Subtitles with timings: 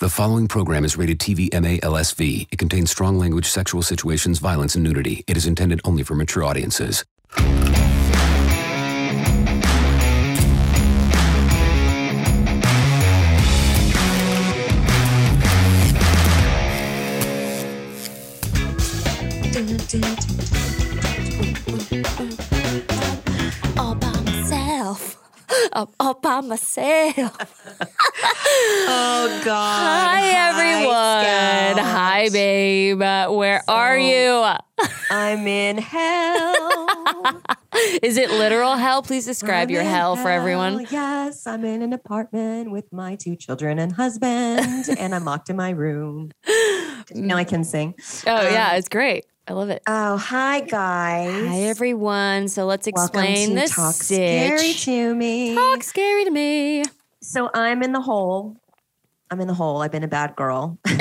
[0.00, 2.46] The following program is rated TV MA LSV.
[2.52, 5.24] It contains strong language, sexual situations, violence, and nudity.
[5.26, 7.04] It is intended only for mature audiences.
[25.72, 27.64] I'm all by myself.
[28.90, 29.80] Oh God!
[29.80, 31.84] Hi, everyone.
[31.84, 32.98] Hi, babe.
[33.00, 34.44] Where are you?
[35.10, 37.42] I'm in hell.
[38.02, 39.02] Is it literal hell?
[39.02, 40.86] Please describe I'm your in hell for everyone.
[40.90, 45.56] Yes, I'm in an apartment with my two children and husband, and I'm locked in
[45.56, 46.30] my room.
[47.14, 47.94] Now I can sing.
[48.26, 49.24] Oh, yeah, Um, it's great.
[49.48, 49.82] I love it.
[49.86, 51.48] Oh, hi guys.
[51.48, 52.48] Hi, everyone.
[52.48, 53.74] So let's explain this.
[53.74, 55.54] Talk scary to me.
[55.54, 56.84] Talk scary to me.
[57.22, 58.58] So I'm in the hole.
[59.30, 59.82] I'm in the hole.
[59.82, 60.78] I've been a bad girl.
[60.86, 60.94] um,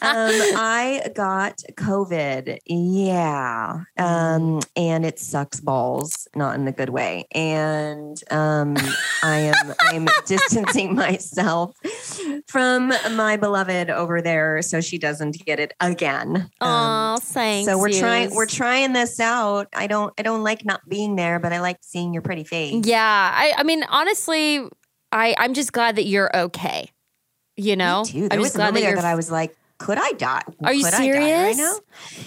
[0.02, 2.58] I got COVID.
[2.66, 3.84] Yeah.
[3.98, 7.26] Um, and it sucks balls, not in a good way.
[7.32, 8.76] And um,
[9.22, 11.76] I am I'm distancing myself
[12.46, 16.50] from my beloved over there so she doesn't get it again.
[16.60, 17.70] Oh, thanks.
[17.70, 19.68] so we're trying we're trying this out.
[19.74, 22.86] I don't I don't like not being there, but I like seeing your pretty face.
[22.86, 24.60] Yeah, I, I mean, honestly,
[25.12, 26.90] I, I'm just glad that you're okay.
[27.62, 28.28] You know, too.
[28.30, 30.42] I'm was just glad that there that I was like, could I die?
[30.64, 31.58] Are you Could I die right serious?
[31.58, 31.74] now?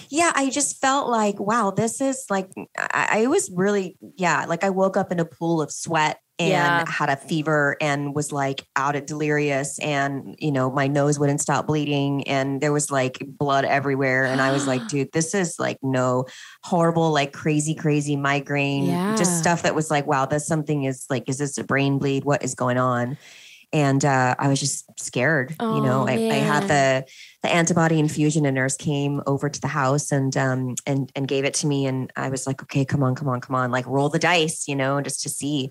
[0.09, 4.63] Yeah, I just felt like, wow, this is like, I, I was really, yeah, like
[4.63, 6.85] I woke up in a pool of sweat and Yeah.
[6.91, 11.39] had a fever and was like out at delirious and you know my nose wouldn't
[11.39, 15.55] stop bleeding and there was like blood everywhere and i was like dude this is
[15.59, 16.25] like no
[16.61, 19.15] horrible like crazy crazy migraine Yeah.
[19.15, 22.25] just stuff that was like wow this something is like is this a brain bleed
[22.25, 23.17] what is going on
[23.75, 27.05] and uh, i was just scared you know Oh, I, I had the
[27.43, 31.43] the antibody infusion a nurse came over to the house and um and and gave
[31.49, 33.85] it to me and i was like okay come on come on come on like
[33.85, 35.69] roll the dice you know just to see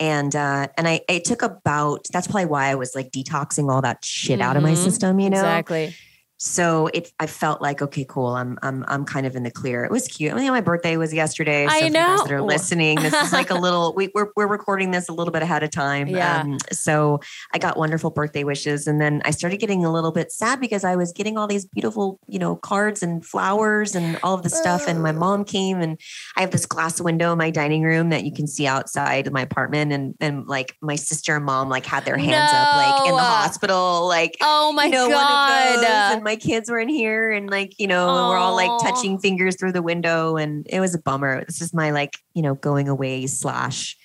[0.00, 3.82] and uh and i it took about that's probably why i was like detoxing all
[3.82, 4.84] that shit out of my Mhm.
[4.86, 5.94] system you know exactly.
[6.36, 8.26] So it i felt like okay cool.
[8.26, 9.84] I'm i'm i'm kind of in the clear.
[9.84, 10.32] It was cute.
[10.32, 11.66] I mean my birthday was yesterday.
[11.66, 14.90] So I guys that are listening this is like a little we, we're, we're recording
[14.90, 16.08] this a little bit ahead of time.
[16.08, 16.40] Yeah.
[16.40, 17.20] um, so
[17.52, 18.86] i got wonderful birthday wishes.
[18.86, 21.64] And then i started getting a little bit sad because i was getting all these
[21.66, 24.88] beautiful you know cards and flowers and all of the stuff.
[24.88, 26.00] And my mom came and
[26.36, 29.32] i have this glass window in my dining room that you can see outside of
[29.32, 29.92] my apartment.
[29.92, 33.22] And and like my sister and mom like had their hands up like in the
[33.22, 36.24] hospital like Oh my you know, god.
[36.34, 39.72] My kids were in here, and like, you know, we're all like touching fingers through
[39.72, 41.44] the window, and it was a bummer.
[41.44, 43.96] This is my like, you know, going away slash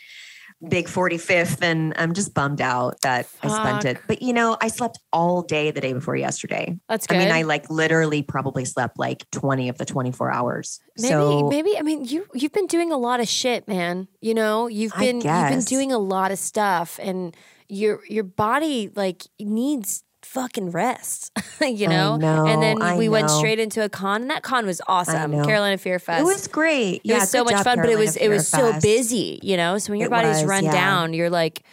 [0.68, 3.98] big 45th, and I'm just bummed out that I spent it.
[4.08, 6.78] But you know, I slept all day the day before yesterday.
[6.88, 7.18] That's good.
[7.18, 10.80] I mean, I like literally probably slept like 20 of the 24 hours.
[10.98, 11.78] Maybe, so maybe.
[11.78, 14.08] I mean, you you've been doing a lot of shit, man.
[14.22, 17.36] You know, you've been you've been doing a lot of stuff, and
[17.68, 21.32] your your body like needs fucking rest.
[21.62, 22.18] you know?
[22.18, 25.32] know, and then I we went straight into a con, and that con was awesome.
[25.44, 26.22] Carolina Fear Fest.
[26.22, 26.96] it was great.
[26.98, 28.80] It yeah, was so much job, fun, but it Carolina was it Fear was so
[28.80, 29.78] busy, you know.
[29.78, 30.72] So when your It body's was, run yeah.
[30.72, 31.64] down, you're like,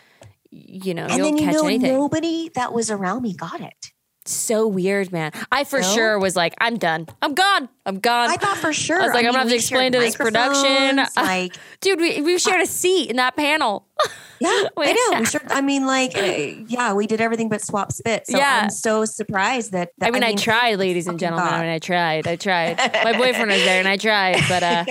[0.51, 1.93] you know, And don't then you catch know, anything.
[1.93, 3.93] nobody that was around me got it.
[4.25, 5.33] so weird, man.
[5.53, 7.07] I for sure was like, I'm done.
[7.23, 7.69] I'm gone.
[7.87, 8.31] I'm gone.
[8.31, 9.01] I thought for sure.
[9.01, 11.01] I was like, I'm mean, gonna have to explain to this production.
[11.17, 13.87] Like, Dude, we we shared a seat in that panel.
[14.41, 15.25] yeah, I know.
[15.25, 15.41] Sure.
[15.49, 16.21] I mean, like, uh,
[16.69, 18.27] yeah, we did everything but swap spit.
[18.27, 18.61] So Yeah.
[18.65, 19.93] I'm so surprised that.
[19.99, 21.49] that I mean, I, tried, ladies and gentlemen.
[21.49, 22.27] I mean, I tried.
[22.27, 22.77] I tried.
[23.05, 24.85] My boyfriend was there, and I tried, but uh,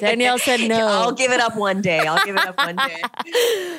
[0.00, 0.86] Danielle said no.
[0.86, 2.00] I'll give it up one day.
[2.00, 3.02] I'll give it up one day.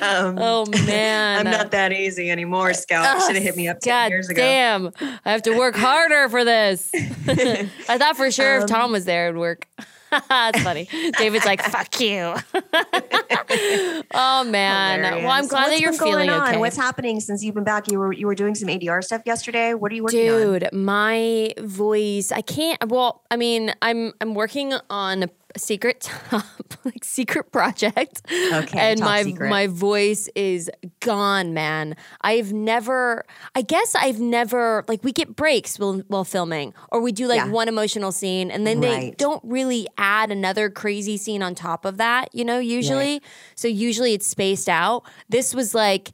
[0.00, 3.22] Um, oh man, I'm not that easy anymore, Scout.
[3.26, 4.40] Should have hit me up 10 God years ago.
[4.40, 4.90] damn!
[5.24, 6.90] I have to work harder for this.
[6.94, 9.68] I thought for sure if Tom um, was there, it would work.
[10.28, 10.88] That's funny.
[11.18, 12.34] David's like, "Fuck you."
[14.12, 15.02] oh man.
[15.02, 15.48] Well, I'm Hilarious.
[15.48, 16.48] glad What's that you're feeling on?
[16.48, 16.56] okay.
[16.56, 17.90] What's happening since you've been back?
[17.90, 19.74] You were you were doing some ADR stuff yesterday.
[19.74, 20.40] What are you working on?
[20.40, 26.00] Dude, my voice, I can't well, I mean, I'm I'm working on a secret
[26.30, 26.44] top
[26.84, 28.22] like secret project.
[28.30, 29.48] Okay, and top my secret.
[29.50, 30.70] my voice is
[31.00, 31.96] gone, man.
[32.22, 33.24] I've never.
[33.54, 37.38] I guess I've never like we get breaks while while filming, or we do like
[37.38, 37.48] Yeah.
[37.50, 39.18] one emotional scene, and then they Right.
[39.18, 42.28] don't really add another crazy scene on top of that.
[42.34, 43.22] You know, usually.
[43.56, 45.04] So usually it's spaced out.
[45.28, 46.10] This was like.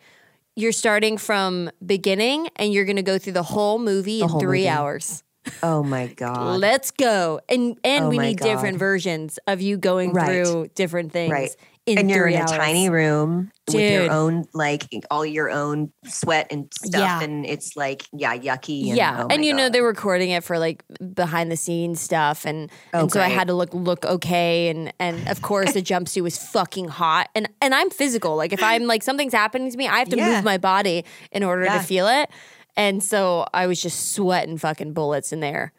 [0.59, 4.41] You're starting from beginning and you're going to go through the whole movie in whole
[4.41, 4.69] 3 movie.
[4.71, 5.23] hours.
[5.63, 6.59] Oh my god.
[6.61, 7.41] Let's go.
[7.49, 10.27] And and Oh we need different versions of you going Right.
[10.47, 11.33] through different things.
[11.33, 11.51] Right.
[11.87, 16.49] In and you're in a tiny room with your own like all your own sweat
[16.51, 17.21] and stuff Yeah.
[17.23, 20.59] and it's like yeah yucky and, yeah, oh and you know they're recording it for
[20.59, 20.83] like
[21.15, 24.93] behind the scenes stuff, and Oh, and so I had to look look okay, and
[24.99, 28.35] and of course the jumpsuit was fucking hot, and and I'm physical.
[28.35, 30.35] Like if I'm like something's happening to me, I have to Yeah.
[30.35, 31.79] move my body in order Yeah.
[31.79, 32.31] to feel it,
[32.76, 35.73] and so I was just sweating fucking bullets in there,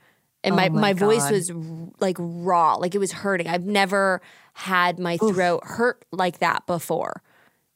[0.43, 1.51] and my Oh my my voice was
[1.99, 3.47] like raw, like it was hurting.
[3.47, 4.21] I've never
[4.53, 7.21] had my throat hurt like that before.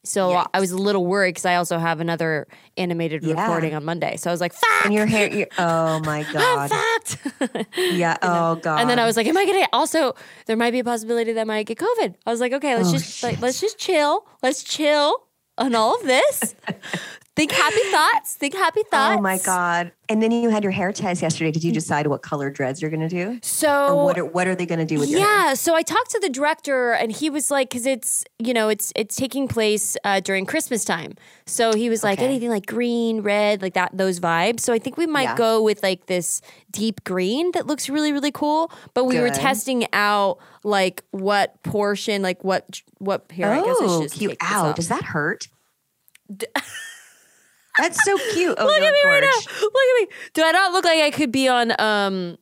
[0.03, 3.39] So I was a little worried because I also have another animated Yeah.
[3.39, 4.18] recording on Monday.
[4.18, 7.68] So I was like, "Fuck!" and your hair you oh my god fact.
[7.77, 10.15] yeah oh god and then I was like, "Am I gonna?" Also,
[10.47, 12.15] there might be a possibility that I might get COVID.
[12.25, 14.25] I was like, "Okay, let's Oh, just like let's just chill.
[14.41, 15.15] Let's chill
[15.59, 16.56] on all of this.
[17.42, 18.36] Think happy thoughts.
[18.36, 19.18] Think happy thoughts.
[19.18, 22.22] oh my god and then you had your hair test yesterday did you decide what
[22.22, 25.10] color dreads you're gonna do So or what are, what are they gonna do with
[25.10, 28.24] your hair yeah, so I talked to the director, and he was like, because it's
[28.38, 31.14] you know it's it's taking place uh, during Christmas time,
[31.48, 32.26] so he was like Okay.
[32.26, 34.60] anything like green, red, like that, those vibes.
[34.60, 35.36] So I think we might Yeah.
[35.36, 38.72] go with like this deep green that looks really really cool.
[38.94, 43.48] But we were testing out like what portion, like what what here.
[43.48, 45.48] I guess I should oh just cute ow does that hurt
[47.77, 49.51] that's so cute oh Look at me right now.
[49.62, 50.07] Look at me.
[50.33, 52.38] Do I not look like I could be on um?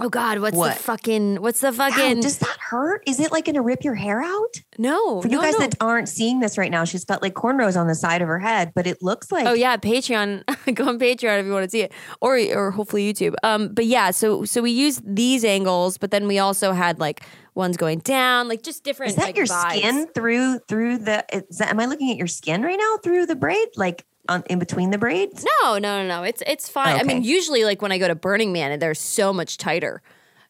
[0.00, 0.76] Oh God, what's What?
[0.76, 1.36] the fucking?
[1.40, 2.20] What's the Ow, fucking?
[2.20, 3.04] does that hurt?
[3.06, 4.56] Is it like going to rip your hair out?
[4.76, 5.60] no, For you no, guys no.
[5.60, 8.40] that aren't seeing this right now, she's got like cornrows on the side of her
[8.40, 10.42] head, but it looks like Oh yeah, Patreon.
[10.74, 13.36] Go on Patreon if you want to see it, or or hopefully YouTube.
[13.44, 17.22] Um, but yeah, so so we used these angles, but then we also had like
[17.54, 19.10] ones going down, like just different.
[19.10, 19.78] Is that like, your vibes.
[19.78, 21.24] skin through through the?
[21.32, 24.42] Is that, am I looking at your skin right now through the braid, like on
[24.50, 25.44] in between the braids?
[25.62, 26.22] No, no, no, no.
[26.22, 26.98] It's it's fine.
[26.98, 30.02] I mean, usually like when I go to Burning Man, they're so much tighter.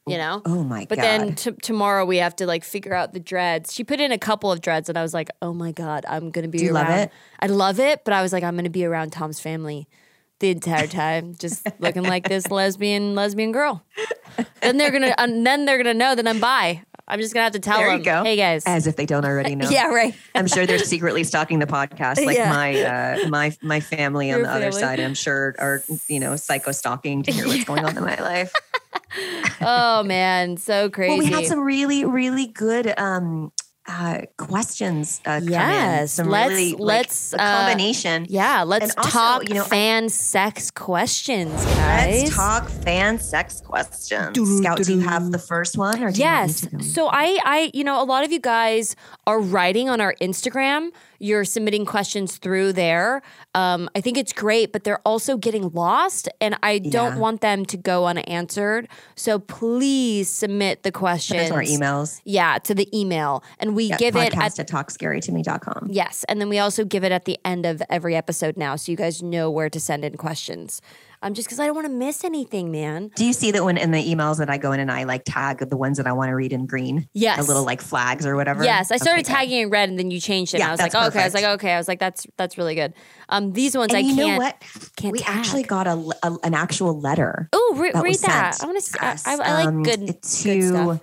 [0.06, 0.42] You know.
[0.44, 1.02] Oh my But god!
[1.02, 3.72] then t- tomorrow we have to like figure out the dreads.
[3.72, 6.30] She put in a couple of dreads, and I was like, "Oh my god, I'm
[6.30, 7.10] gonna be Do you love it?
[7.40, 9.88] I love it, but I was like, "I'm gonna be around Tom's family
[10.40, 13.82] the entire time, just looking like this lesbian lesbian girl."
[14.60, 16.82] then they're gonna, and then they're gonna know that I'm bi.
[17.06, 18.22] I'm just gonna have to tell there them, you go.
[18.24, 19.68] "Hey guys, as if they don't already know.
[19.68, 22.48] yeah, right." I'm sure they're secretly stalking the podcast, like Yeah.
[22.50, 25.00] my uh, my my family on Your the other side.
[25.00, 28.52] I'm sure are you know psycho stalking to hear what's going on in my life.
[29.60, 31.10] oh man, so crazy.
[31.10, 33.52] Well, we had some really really good um
[33.86, 35.52] uh questions uh, come in.
[35.52, 38.26] Yes, Some let's- really, let's, a uh, combination.
[38.30, 42.22] yeah, let's And also, talk you know, I- fan sex questions, guys.
[42.22, 44.38] Let's talk fan sex questions.
[44.58, 46.62] Scout, do you have the first one, or do Yes.
[46.62, 46.92] you want me to go?
[46.92, 48.96] So I, I, you know, a lot of you guys
[49.26, 50.90] are writing on our Instagram.
[51.18, 53.22] You're submitting questions through there.
[53.54, 57.18] Um, I think it's great, but they're also getting lost, and I don't Yeah.
[57.18, 58.88] want them to go unanswered.
[59.16, 61.50] So please submit the questions.
[61.50, 62.20] our emails.
[62.24, 65.88] Yeah, to the email, and we Yeah, give it at at talkscarytome.com.
[65.90, 68.90] Yes, and then we also give it at the end of every episode now, so
[68.92, 70.80] you guys know where to send in questions.
[71.24, 73.10] Um, just because I don't want to miss anything, man.
[73.16, 75.22] Do you see that when in the emails that I go in and I like
[75.24, 77.08] tag the ones that I want to read in green?
[77.14, 77.38] Yes.
[77.38, 78.62] The little like flags or whatever.
[78.62, 80.58] Yes, I started Okay, tagging in red, and then you changed it.
[80.58, 81.22] Yeah, and I was like, oh, okay.
[81.22, 81.72] I was like, okay.
[81.72, 82.92] I was like, that's that's really good.
[83.30, 84.28] Um, these ones And I you can't.
[84.32, 84.62] know what?
[84.96, 87.48] can't we actually got a, a- an actual letter.
[87.54, 88.58] Oh, re- read that.
[88.62, 88.92] I want to.
[88.92, 89.16] to I.
[89.24, 90.24] I, like Um, good, it good
[90.62, 91.00] stuff.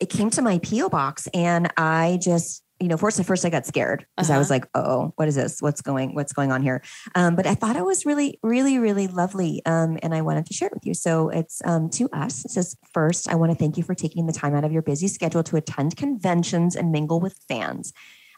[0.00, 3.50] It came to my PO box, and I just, you know, first at first I
[3.50, 4.54] got scared because I was Uh-huh.
[4.56, 5.62] like, "Oh, what is this?
[5.62, 6.14] What's going?
[6.14, 6.82] What's going on here?"
[7.14, 10.52] Um, but I thought it was really, really, really lovely, um, and I wanted to
[10.52, 10.94] share it with you.
[10.94, 12.44] So it's um, to us.
[12.44, 14.82] It says, first, I want to thank you for taking the time out of your
[14.82, 17.92] busy schedule to attend conventions and mingle with fans.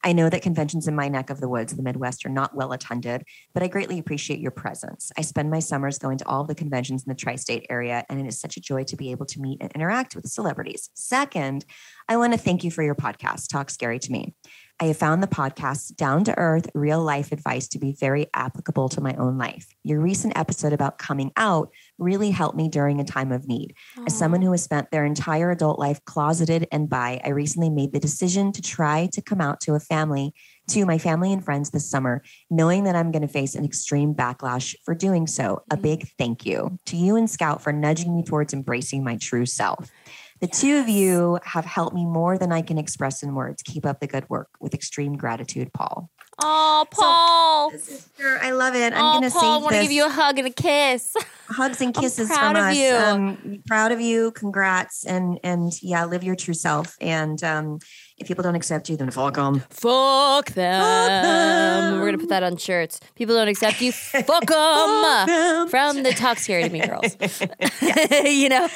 [0.05, 2.73] I know that conventions in my neck of the woods, the Midwest, are not well
[2.73, 5.11] attended, but I greatly appreciate your presence.
[5.17, 8.21] I spend my summers going to all the conventions in the tri state area, and
[8.21, 10.91] it is such a joy to be able to meet and interact with celebrities.
[10.93, 11.65] Second,
[12.07, 14.35] I want to thank you for your podcast, Talk Scary to Me.
[14.79, 18.91] I have found the podcast down to earth, real life advice to be very applicable
[18.91, 19.69] to my own life.
[19.85, 23.75] Your recent episode about coming out really helped me during a time of need.
[24.07, 27.93] As someone who has spent their entire adult life closeted and bi, I recently made
[27.93, 30.35] the decision to try to come out to a family,
[30.69, 34.15] to my family and friends this summer, knowing that I'm going to face an extreme
[34.15, 35.63] backlash for doing so.
[35.71, 36.15] A big mm-hmm.
[36.19, 39.91] thank you to you and Scout for nudging me towards embracing my true self.
[40.41, 43.63] The two of you have helped me more than I can express in words.
[43.63, 44.49] Keep up the good work.
[44.61, 46.11] With extreme gratitude, Paul.
[46.43, 47.71] Oh, Paul.
[47.71, 48.93] Sister, I love it.
[48.93, 51.15] I'm oh, gonna Paul, I want to give you a hug and a kiss.
[51.49, 52.77] hugs and kisses proud from of us.
[52.77, 52.95] you.
[52.95, 54.33] Um, proud of you.
[54.33, 55.05] Congrats.
[55.05, 56.97] And and yeah, live your true self.
[57.01, 57.79] And um,
[58.17, 59.61] if people don't accept you, then fuck them.
[59.71, 60.83] Fuck them.
[60.83, 62.01] them.
[62.01, 63.01] We're gonna put that on shirts.
[63.17, 63.91] People don't accept you.
[63.93, 65.69] Fuck them.
[65.69, 67.17] From the talk scary to me girls.
[68.25, 68.69] you know,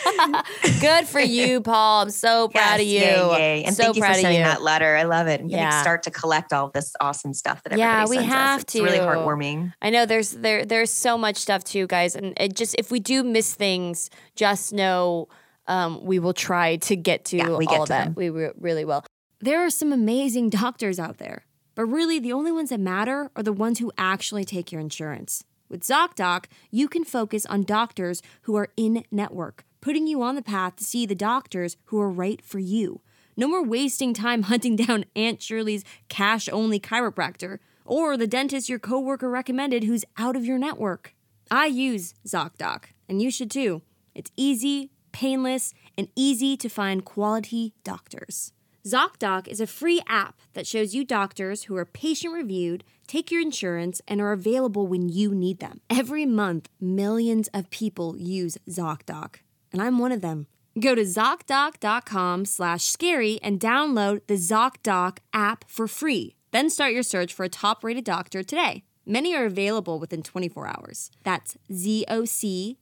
[0.80, 2.02] good for you, Paul.
[2.02, 2.98] I'm so proud of you.
[3.00, 3.28] Yay,
[3.60, 3.64] yay.
[3.64, 4.44] And so thank you proud for of sending you.
[4.46, 4.96] that letter.
[4.96, 5.40] I love it.
[5.40, 5.70] I'm Yeah.
[5.70, 8.38] gonna start to collect all this awesome stuff that Yeah, everybody we sends us.
[8.38, 9.72] have It's really heartwarming.
[9.80, 12.98] I know there's there there's so much stuff too, guys, and it just if we
[13.00, 15.28] do miss things, just know
[15.68, 18.04] um, we will try to get to Yeah, we all get of to that.
[18.06, 18.14] them.
[18.16, 19.04] We re- really will.
[19.40, 21.44] There are some amazing doctors out there,
[21.76, 25.44] but really the only ones that matter are the ones who actually take your insurance.
[25.68, 30.42] With ZocDoc, you can focus on doctors who are in network, putting you on the
[30.42, 33.00] path to see the doctors who are right for you.
[33.36, 38.80] No more wasting time hunting down Aunt Shirley's cash only chiropractor or the dentist your
[38.80, 41.14] coworker recommended who's out of your network.
[41.48, 43.82] I use ZocDoc, and you should too.
[44.16, 48.52] It's easy, painless, and easy to find quality doctors.
[48.88, 53.42] ZocDoc is a free app that shows you doctors who are patient reviewed, take your
[53.42, 55.82] insurance, and are available when you need them.
[55.90, 59.36] Every month, millions of people use ZocDoc,
[59.72, 60.46] and I'm one of them.
[60.80, 66.36] Go to ZocDoc.com slash scary and download the ZocDoc app for free.
[66.52, 68.84] Then start your search for a top rated doctor today.
[69.04, 71.10] Many are available within 24 hours.
[71.24, 72.78] That's zocdoc.com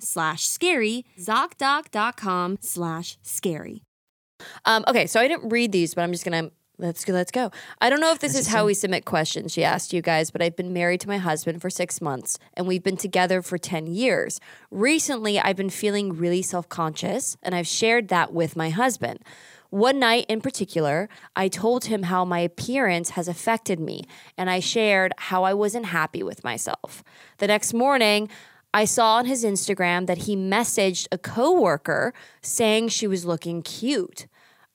[0.00, 3.82] slash scary, ZocDoc.com slash scary.
[4.64, 7.12] Um, okay, so I didn't read these, but I'm just gonna let's go.
[7.12, 7.50] Let's go.
[7.80, 9.52] I don't know if this is how we submit questions.
[9.52, 12.66] She asked you guys, but I've been married to my husband for six months, and
[12.66, 14.40] we've been together for ten years.
[14.70, 19.20] Recently, I've been feeling really self conscious, and I've shared that with my husband.
[19.70, 24.04] One night in particular, I told him how my appearance has affected me,
[24.38, 27.04] and I shared how I wasn't happy with myself.
[27.36, 28.30] The next morning,
[28.72, 34.26] I saw on his Instagram that he messaged a coworker saying she was looking cute.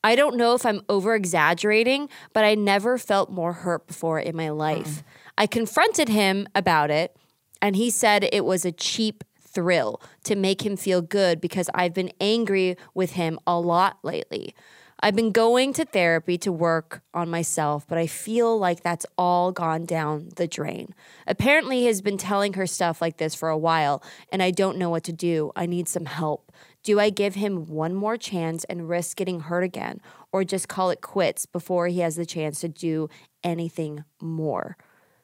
[0.03, 4.35] I don't know if I'm over exaggerating, but I never felt more hurt before in
[4.35, 4.87] my life.
[4.87, 5.03] Mm.
[5.37, 7.15] I confronted him about it,
[7.61, 11.93] and he said it was a cheap thrill to make him feel good because I've
[11.93, 14.53] been angry with him a lot lately.
[14.99, 19.51] I've been going to therapy to work on myself, but I feel like that's all
[19.51, 20.95] gone down the drain.
[21.27, 24.77] Apparently, he has been telling her stuff like this for a while, and I don't
[24.77, 25.51] know what to do.
[25.57, 26.53] I need some help.
[26.83, 30.89] Do I give him one more chance and risk getting hurt again, or just call
[30.89, 33.09] it quits before he has the chance to do
[33.43, 34.77] anything more?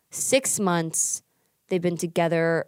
[0.10, 1.22] Six months,
[1.68, 2.66] they've been together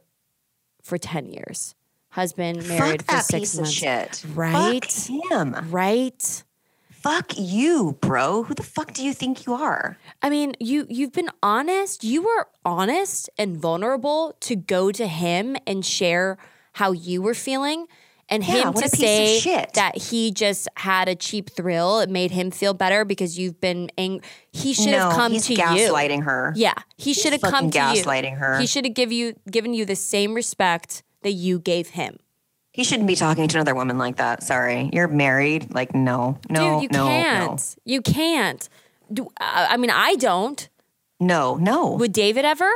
[0.83, 1.73] for 10 years.
[2.09, 3.71] Husband married Fuck for six months.
[3.71, 4.25] shit.
[4.33, 4.83] Right?
[4.83, 5.55] Fuck him.
[5.69, 6.43] Right?
[6.89, 8.43] Fuck you, bro.
[8.43, 9.97] Who the fuck do you think you are?
[10.21, 12.03] I mean, you you've been honest.
[12.03, 16.37] You were honest and vulnerable to go to him and share
[16.73, 17.87] how you were feeling.
[18.31, 19.73] And Yeah, him to a piece of say shit.
[19.73, 23.91] that he just had a cheap thrill, it made him feel better because you've been
[23.97, 24.21] ang-
[24.53, 25.59] he should have no, come he's to you.
[25.59, 26.53] gaslighting her.
[26.55, 27.83] Yeah, he should have come to you.
[27.83, 28.57] gaslighting her.
[28.59, 32.19] He should have give you given you the same respect that you gave him.
[32.71, 34.43] He shouldn't be talking to another woman like that.
[34.43, 34.89] Sorry.
[34.93, 35.73] You're married.
[35.73, 37.75] Like, no, no, Dude, you no, can't.
[37.83, 38.69] You can't.
[39.11, 40.69] Do, uh, I mean, I don't.
[41.19, 41.91] no, no, no.
[41.97, 42.71] Would David ever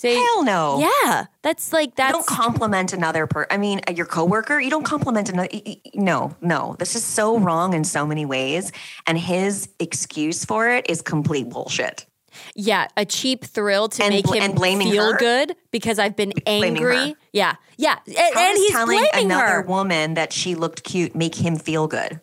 [0.00, 0.14] say?
[0.14, 0.80] Hell no.
[1.04, 3.46] Yeah, that's like You that's don't compliment another per.
[3.50, 4.58] I mean, uh, your coworker.
[4.60, 5.48] You don't compliment another.
[5.94, 6.76] No, no.
[6.78, 8.72] This is so wrong in so many ways,
[9.06, 12.06] and his excuse for it is complete bullshit.
[12.54, 15.18] yeah a cheap thrill to And make him and blaming feel her?
[15.18, 17.16] good because I've been angry.
[17.32, 19.62] Yeah, yeah, and, and he's telling another her.
[19.62, 22.20] woman that she looked cute make him feel good?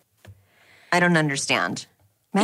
[0.92, 1.86] I don't understand.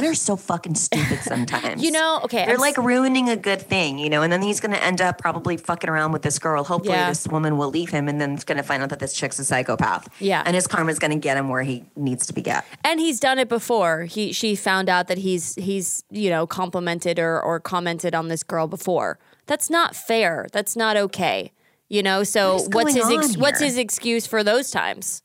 [0.01, 1.83] Men are so fucking stupid sometimes.
[1.83, 4.41] You know, okay, They're I'm like s- ruining a good thing, you know, and then
[4.41, 6.63] he's going to end up probably fucking around with this girl.
[6.63, 7.09] Hopefully, Yeah.
[7.09, 9.39] this woman will leave him, and then it's going to find out that this chick's
[9.39, 10.07] a psychopath.
[10.19, 10.43] Yeah.
[10.45, 12.65] and his karma's going to get him where he needs to be get.
[12.83, 14.03] and he's done it before.
[14.03, 18.43] He she found out that he's he's you know complimented or or commented on this
[18.43, 19.19] girl before.
[19.45, 20.47] That's not fair.
[20.51, 21.51] That's not okay.
[21.89, 22.23] You know.
[22.23, 25.21] So What what's his ex- what's his excuse for those times?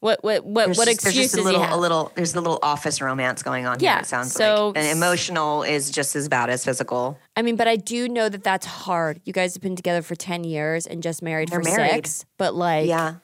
[0.00, 2.58] What what what There's what just, there's just a little, a little, there's a little
[2.62, 4.00] office romance going on Yeah, here.
[4.02, 7.18] It sounds so- like, and emotional is just as bad as physical.
[7.34, 9.20] I mean, but I do know that that's hard.
[9.24, 12.06] You guys have been together for 10 years and just married They're for married.
[12.06, 12.24] six.
[12.36, 13.14] But like, Yeah,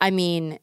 [0.00, 0.58] I mean,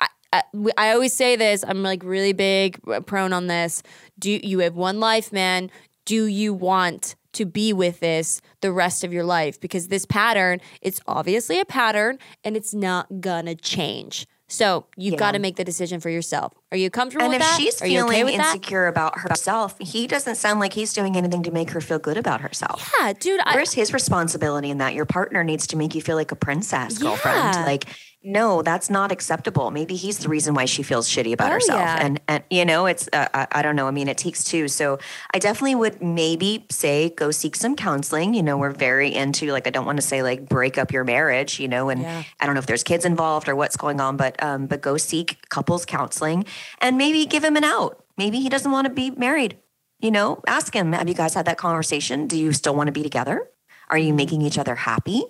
[0.00, 0.42] I, I,
[0.76, 1.64] I always say this.
[1.66, 3.82] I'm like really big uh, prone on this.
[4.18, 5.70] Do you have one life, man?
[6.06, 9.60] Do you want to be with this the rest of your life?
[9.60, 14.26] Because this pattern, it's obviously a pattern and it's not gonna change.
[14.50, 15.18] So you've Yeah.
[15.18, 16.54] got to make the decision for yourself.
[16.72, 17.60] Are you comfortable And with if that?
[17.60, 18.56] she's Are feeling okay with that?
[18.56, 22.16] insecure about herself, he doesn't sound like he's doing anything to make her feel good
[22.16, 22.90] about herself.
[23.00, 23.40] Yeah, dude.
[23.44, 24.94] I, Where's his responsibility in that?
[24.94, 27.56] Your partner needs to make you feel like a princess, girlfriend.
[27.66, 27.84] Like,
[28.24, 29.70] no, that's not acceptable.
[29.70, 31.78] Maybe he's the reason why she feels shitty about Oh, herself.
[31.78, 31.98] yeah.
[32.04, 33.86] And and you know, it's uh, I, I don't know.
[33.86, 34.66] I mean, it takes two.
[34.68, 34.98] So
[35.32, 38.34] I definitely would maybe say go seek some counseling.
[38.34, 41.04] You know, we're very into like I don't want to say like break up your
[41.04, 41.60] marriage.
[41.60, 42.24] You know, and Yeah.
[42.40, 44.96] I don't know if there's kids involved or what's going on, but um, but go
[44.96, 46.44] seek couples counseling
[46.80, 48.04] and maybe give him an out.
[48.16, 49.58] Maybe he doesn't want to be married.
[50.00, 52.26] You know, ask him, have you guys had that conversation?
[52.26, 53.48] Do you still want to be together?
[53.90, 55.24] Are you making each other happy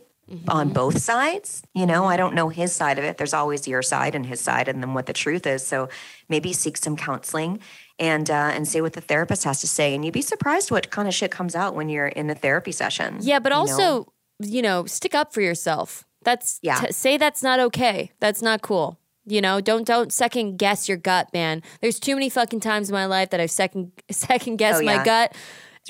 [0.48, 1.62] on both sides?
[1.74, 3.16] You know, I don't know his side of it.
[3.18, 5.66] There's always your side and his side, and then what the truth is.
[5.66, 5.88] So
[6.28, 7.60] maybe seek some counseling
[7.98, 9.94] and uh, and see what the therapist has to say.
[9.94, 12.72] And you'd be surprised what kind of shit comes out when you're in a therapy
[12.72, 13.18] session.
[13.20, 13.60] yeah, but you know?
[13.60, 16.04] also, you know, stick up for yourself.
[16.24, 16.80] That's Yeah.
[16.80, 18.12] t- say that's not okay.
[18.20, 18.98] That's not cool.
[19.24, 21.62] You know, don't don't second guess your gut, man.
[21.80, 25.04] There's too many fucking times in my life that I've second second guessed Oh, my
[25.04, 25.34] gut.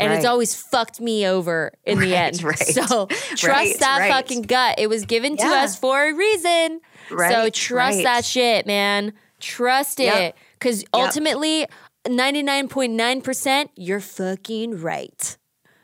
[0.01, 2.43] And it's always fucked me over in the Right, end.
[2.45, 2.59] right.
[2.59, 4.13] So trust Right, that right.
[4.13, 4.77] fucking gut.
[4.79, 6.81] It was given to us for a reason.
[7.11, 7.33] Right.
[7.33, 8.05] so trust right.
[8.05, 9.13] that shit, man.
[9.41, 10.17] Trust Yep.
[10.17, 10.35] it.
[10.59, 11.67] Because ultimately,
[12.07, 15.37] 99.9%, you're fucking right.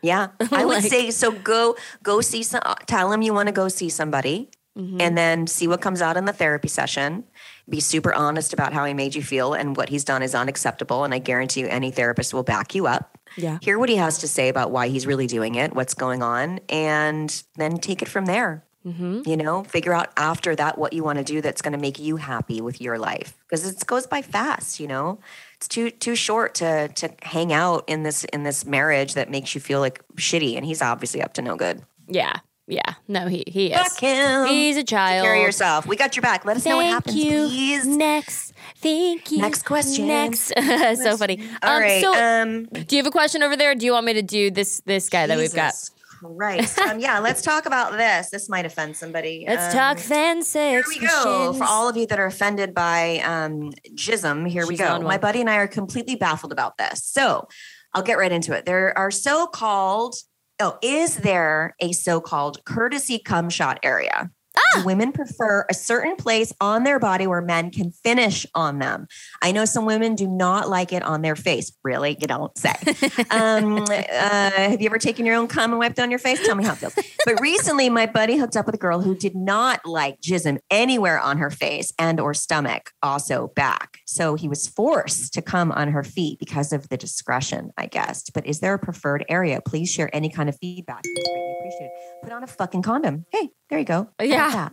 [0.02, 1.30] Yeah, I would Like- say so.
[1.32, 2.60] Go go see some.
[2.86, 5.00] Tell him you want to go see somebody, Mm-hmm.
[5.00, 7.22] and then see what comes out in the therapy session.
[7.68, 11.04] Be super honest about how he made you feel and what he's done is unacceptable.
[11.04, 13.16] And I guarantee you, any therapist will back you up.
[13.36, 13.58] Yeah.
[13.62, 16.60] Hear what he has to say about why he's really doing it, what's going on,
[16.68, 18.64] and then take it from there.
[18.86, 19.22] Mm-hmm.
[19.24, 21.98] You know, figure out after that what you want to do that's going to make
[21.98, 24.78] you happy with your life because it goes by fast.
[24.78, 25.20] You know,
[25.56, 29.54] it's too too short to to hang out in this in this marriage that makes
[29.54, 30.56] you feel like shitty.
[30.56, 31.82] And he's obviously up to no good.
[32.06, 32.40] Yeah.
[32.66, 32.94] Yeah.
[33.08, 33.78] No, he, he is.
[33.78, 34.46] Fuck him.
[34.48, 35.24] He's a Take child.
[35.24, 35.86] care of yourself.
[35.86, 36.44] We got your back.
[36.44, 37.30] Let us know what Thank happens, you.
[37.48, 37.86] please.
[37.86, 38.43] Next.
[38.76, 39.38] Thank you.
[39.38, 40.06] Next question.
[40.08, 40.52] Next.
[40.56, 41.40] so funny.
[41.62, 42.02] All um, right.
[42.02, 43.74] So, um, do you have a question over there?
[43.74, 45.72] Do you want me to do this this guy that we've got?
[45.72, 45.90] Jesus
[46.24, 46.78] Christ.
[46.78, 48.30] um, yeah, let's talk about this.
[48.30, 49.44] This might offend somebody.
[49.48, 50.90] Let's Um, talk fan sex.
[50.90, 51.52] Here we go.
[51.52, 55.00] For all of you that are offended by um, jism, here we go.
[55.00, 57.04] My buddy and I are completely baffled about this.
[57.04, 57.48] So
[57.92, 58.64] I'll get right into it.
[58.64, 60.16] There are so called,
[60.60, 64.30] oh, is there a so called courtesy cum shot area?
[64.56, 64.82] Ah!
[64.84, 69.06] Women prefer a certain place on their body where men can finish on them?
[69.42, 71.72] I know some women do not like it on their face.
[71.82, 72.16] Really?
[72.20, 72.74] You don't say.
[73.30, 76.44] um, uh, have you ever taken your own cum and wiped on your face?
[76.44, 76.94] Tell me how it feels.
[77.24, 81.20] But recently, my buddy hooked up with a girl who did not like jism anywhere
[81.20, 83.98] on her face and or stomach, also back.
[84.06, 88.30] So he was forced to come on her feet because of the discretion, I guess.
[88.30, 89.60] But is there a preferred area?
[89.60, 91.02] Please share any kind of feedback.
[91.04, 91.90] It's greatly appreciated.
[92.22, 93.24] Put on a fucking condom.
[93.32, 94.08] Hey, there you go.
[94.22, 94.70] Yeah.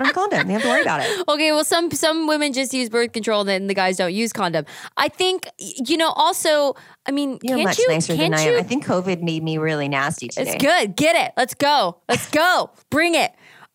[0.00, 0.46] on a condom.
[0.46, 1.24] You have to worry about it.
[1.28, 4.32] Okay, well, some some women just use birth control, and then the guys don't use
[4.32, 4.64] condom.
[4.96, 6.10] I think you know.
[6.10, 6.74] Also,
[7.06, 7.88] I mean, You're can't much you?
[7.88, 8.60] nicer can't than I am.
[8.60, 10.52] I think COVID made me really nasty today.
[10.52, 10.94] It's good.
[10.96, 11.32] Get it.
[11.36, 11.98] Let's go.
[12.08, 12.70] Let's go.
[12.90, 13.32] Bring it.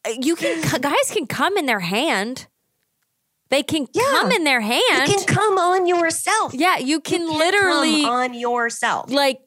[0.08, 2.48] Uh, You can guys can come in their hand.
[3.50, 4.02] They can Yeah.
[4.12, 5.08] come in their hand.
[5.08, 6.54] You can come on yourself.
[6.56, 9.12] yeah, you can You literally come on yourself.
[9.12, 9.42] like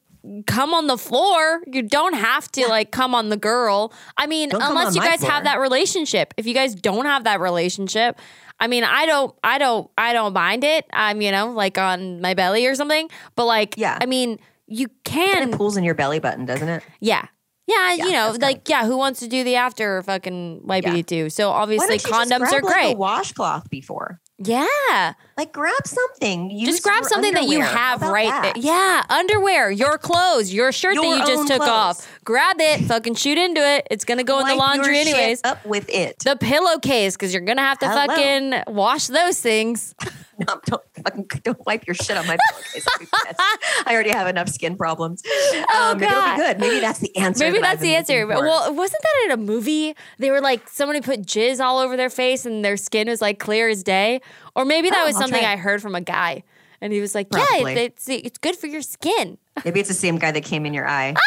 [0.45, 1.61] come on the floor.
[1.67, 3.93] You don't have to like come on the girl.
[4.17, 5.31] I mean, Don't unless you guys floor.
[5.31, 6.33] have that relationship.
[6.37, 8.19] If you guys don't have that relationship,
[8.59, 10.85] I mean, I don't, I don't, I don't mind it.
[10.91, 13.09] I'm, you know, like on my belly or something.
[13.35, 13.97] But like, Yeah.
[14.01, 16.83] I mean, you It can, pulls in your belly button, doesn't it?
[16.99, 17.27] yeah.
[17.67, 21.01] Yeah, Yeah, you know, like yeah, who wants to do the after fucking wipey Yeah.
[21.01, 21.29] too?
[21.29, 22.93] So obviously don't you just condoms are like, great.
[22.93, 24.21] a washcloth before.
[24.39, 26.49] Yeah, Like grab something.
[26.51, 28.53] Use just grab your something that you have right that?
[28.55, 28.63] there.
[28.63, 31.69] Yeah, underwear, your clothes, your shirt that you just took clothes.
[31.69, 32.19] off.
[32.23, 33.87] Grab it, fucking shoot into it.
[33.89, 35.41] It's gonna go in the Wipe your laundry anyways.
[35.43, 36.19] Up with it.
[36.19, 38.05] The pillowcase, because you're gonna have to Hello.
[38.07, 39.95] fucking wash those things.
[40.39, 42.85] No, don't fucking don't wipe your shit on my pillowcase.
[42.91, 43.35] I'll be pissed.
[43.85, 45.21] I already have enough skin problems.
[45.25, 46.35] Oh, Um, maybe it'll God.
[46.37, 46.59] be good.
[46.59, 47.43] Maybe that's the answer.
[47.45, 48.25] Maybe that that's the answer.
[48.27, 49.95] Well, wasn't that in a movie?
[50.19, 53.39] They were like somebody put jizz all over their face and their skin was like
[53.39, 54.21] clear as day.
[54.55, 55.43] Or maybe that Oh, was I'll something.
[55.43, 56.43] I heard from a guy.
[56.81, 57.73] And he was like, Probably.
[57.73, 59.37] Yeah, it's, it's good for your skin.
[59.65, 61.15] maybe it's the same guy that came in your eye.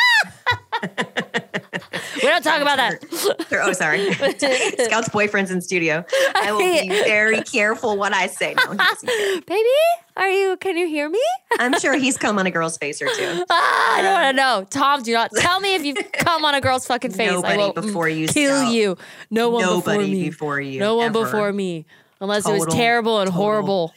[2.22, 3.04] We don't talk about that.
[3.64, 4.12] oh, sorry.
[4.84, 6.04] Scout's boyfriend's in studio.
[6.34, 8.54] I will be very careful what I say.
[8.54, 9.40] No, he doesn't care.
[9.42, 9.68] Baby,
[10.16, 11.20] are you, can you hear me?
[11.58, 13.44] I'm sure he's come on a girl's face or two.
[13.50, 14.66] Ah, I don't want to know.
[14.70, 17.30] Tom, do not tell me if you've come on a girl's fucking face.
[17.30, 18.72] I Nobody mm, before you, kill Scout.
[18.72, 18.96] you.
[19.30, 20.24] No one before Nobody me.
[20.30, 21.24] before you, No one ever.
[21.24, 21.86] before me.
[22.20, 23.42] Unless it was terrible and total.
[23.42, 23.94] horrible.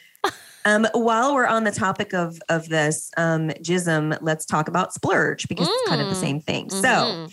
[0.65, 5.49] Um, while we're on the topic of of this um, jism, let's talk about splurge
[5.49, 6.21] because it's kind of the Mm.
[6.21, 6.67] same thing.
[6.69, 6.81] Mhm.
[6.81, 7.27] So,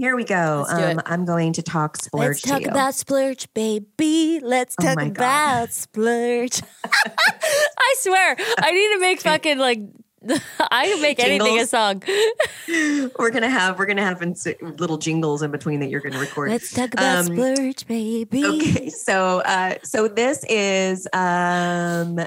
[0.00, 0.64] Here we go.
[0.66, 0.96] Let's do it.
[0.96, 2.26] Um, I'm going to talk splurge.
[2.26, 4.40] Let's talk about splurge, baby.
[4.42, 6.62] Let's Oh talk about splurge.
[6.86, 9.80] I swear, I need to make fucking like.
[10.70, 12.02] I can make anything a song.
[13.18, 16.48] We're gonna have we're gonna have ins- little jingles in between that you're gonna record.
[16.50, 18.46] Let's talk about Um, splurge, baby.
[18.46, 22.20] Okay, so uh, so this is um,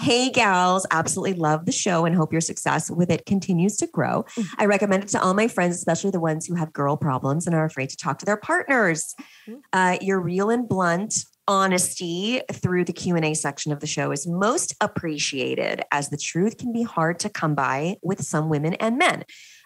[0.00, 4.24] hey gals, absolutely love the show and hope your success with it continues to grow.
[4.36, 4.46] Mm.
[4.58, 7.54] I recommend it to all my friends, especially the ones who have girl problems and
[7.54, 9.14] are afraid to talk to their partners.
[9.48, 9.60] Mm.
[9.72, 14.74] Uh, your real and blunt honesty through the q&a section of the show is most
[14.80, 19.22] appreciated as the truth can be hard to come by with some women and men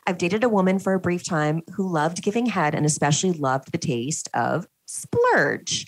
[0.06, 3.72] i've dated a woman for a brief time who loved giving head and especially loved
[3.72, 5.86] the taste of splurge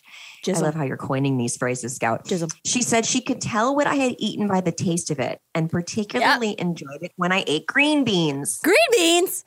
[0.49, 2.25] I love how you're coining these phrases, Scout.
[2.25, 2.53] Jizzle.
[2.65, 5.71] She said she could tell what I had eaten by the taste of it and
[5.71, 8.61] particularly enjoyed it when I ate green beans.
[8.61, 9.45] Green beans.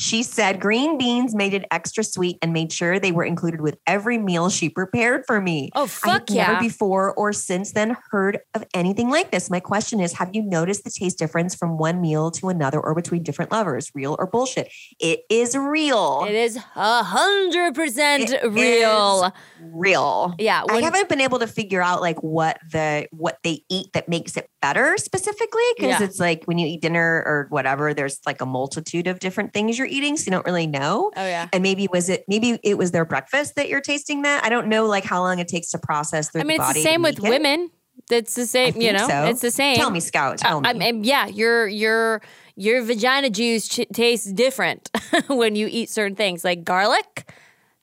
[0.00, 3.76] She said green beans made it extra sweet and made sure they were included with
[3.86, 5.68] every meal she prepared for me.
[5.74, 9.50] Oh fuck I fuck have never before or since then heard of anything like this.
[9.50, 12.94] My question is Have you noticed the taste difference from one meal to another or
[12.94, 13.90] between different lovers?
[13.94, 14.72] Real or bullshit?
[14.98, 16.24] It is real.
[16.26, 19.34] It is a hundred percent real.
[19.60, 20.34] real.
[20.38, 24.08] Yeah, I haven't been able to figure out like what the what they eat that
[24.08, 26.04] makes it better specifically because Yeah.
[26.06, 29.78] it's like when you eat dinner or whatever, there's like a multitude of different things
[29.78, 31.10] you're eating, so you don't really know.
[31.16, 31.48] Oh yeah.
[31.52, 34.44] And maybe was it maybe it was their breakfast that you're tasting that?
[34.44, 36.74] I don't know like how long it takes to process through I mean, the it's
[36.74, 37.28] the same with it.
[37.28, 37.70] women.
[38.10, 38.80] It's the same.
[38.80, 39.24] You know, so.
[39.26, 39.76] it's the same.
[39.76, 40.38] Tell me, Scout.
[40.38, 40.68] Tell Uh, me.
[40.68, 42.22] I mean, yeah, your your
[42.56, 44.90] your vagina juice ch- tastes different
[45.28, 47.30] when you eat certain things, like garlic.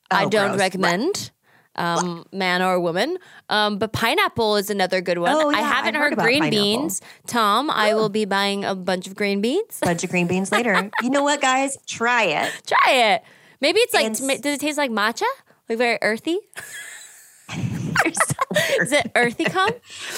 [0.10, 0.60] I Oh, don't gross.
[0.60, 1.32] recommend,
[1.78, 3.18] um, man or woman.
[3.50, 5.34] Um, but pineapple is another good one.
[5.34, 6.60] Oh, I haven't heard heard, green pineapple.
[6.82, 7.02] beans.
[7.28, 9.80] Tom, I will be buying a bunch of green beans.
[9.82, 10.90] bunch of green beans later.
[11.04, 11.78] You know what, guys?
[11.86, 12.52] Try it.
[12.66, 13.24] Try it.
[13.62, 14.06] Maybe it's like.
[14.06, 15.24] And does it taste like matcha?
[15.70, 16.40] Like very earthy?
[18.05, 18.81] You're so weird.
[18.81, 19.69] Is it earthy cum?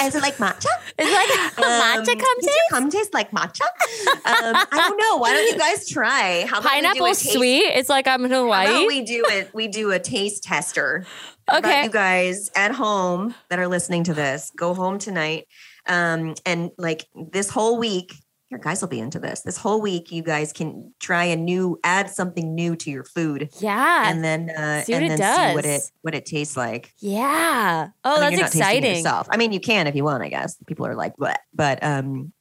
[0.01, 0.65] Is it like matcha?
[0.97, 2.59] Is it like Um, matcha cum taste?
[2.69, 3.61] cum taste like matcha?
[3.61, 5.17] Um, I don't know.
[5.17, 6.45] Why don't you guys try?
[6.47, 7.65] How about we do a taste- sweet.
[7.65, 8.87] It's like I'm in How about Hawaii.
[8.87, 9.53] we do it?
[9.53, 11.05] We do a taste tester.
[11.49, 11.83] How Okay.
[11.85, 15.47] you guys at home that are listening to this, go home tonight,
[15.87, 18.13] um, and like this whole week.
[18.49, 19.41] Your guys will be into this.
[19.41, 23.49] This whole week, you guys can try a new, add something new to your food,
[23.59, 24.09] Yeah.
[24.09, 26.91] and then uh, see what and it then see what it what it tastes like.
[26.97, 27.89] yeah.
[28.03, 28.95] Oh, I mean, that's exciting.
[28.95, 29.27] yourself.
[29.29, 30.23] I mean, you can if you want.
[30.23, 31.39] I guess people are like, what?
[31.53, 32.33] But um,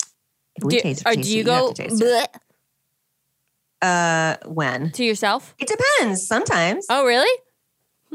[0.57, 2.29] if we Do, taste, or taste do it, you have go to taste it.
[3.81, 5.55] Uh, when to yourself?
[5.59, 6.27] it depends.
[6.27, 6.87] Sometimes.
[6.91, 7.31] Oh, really?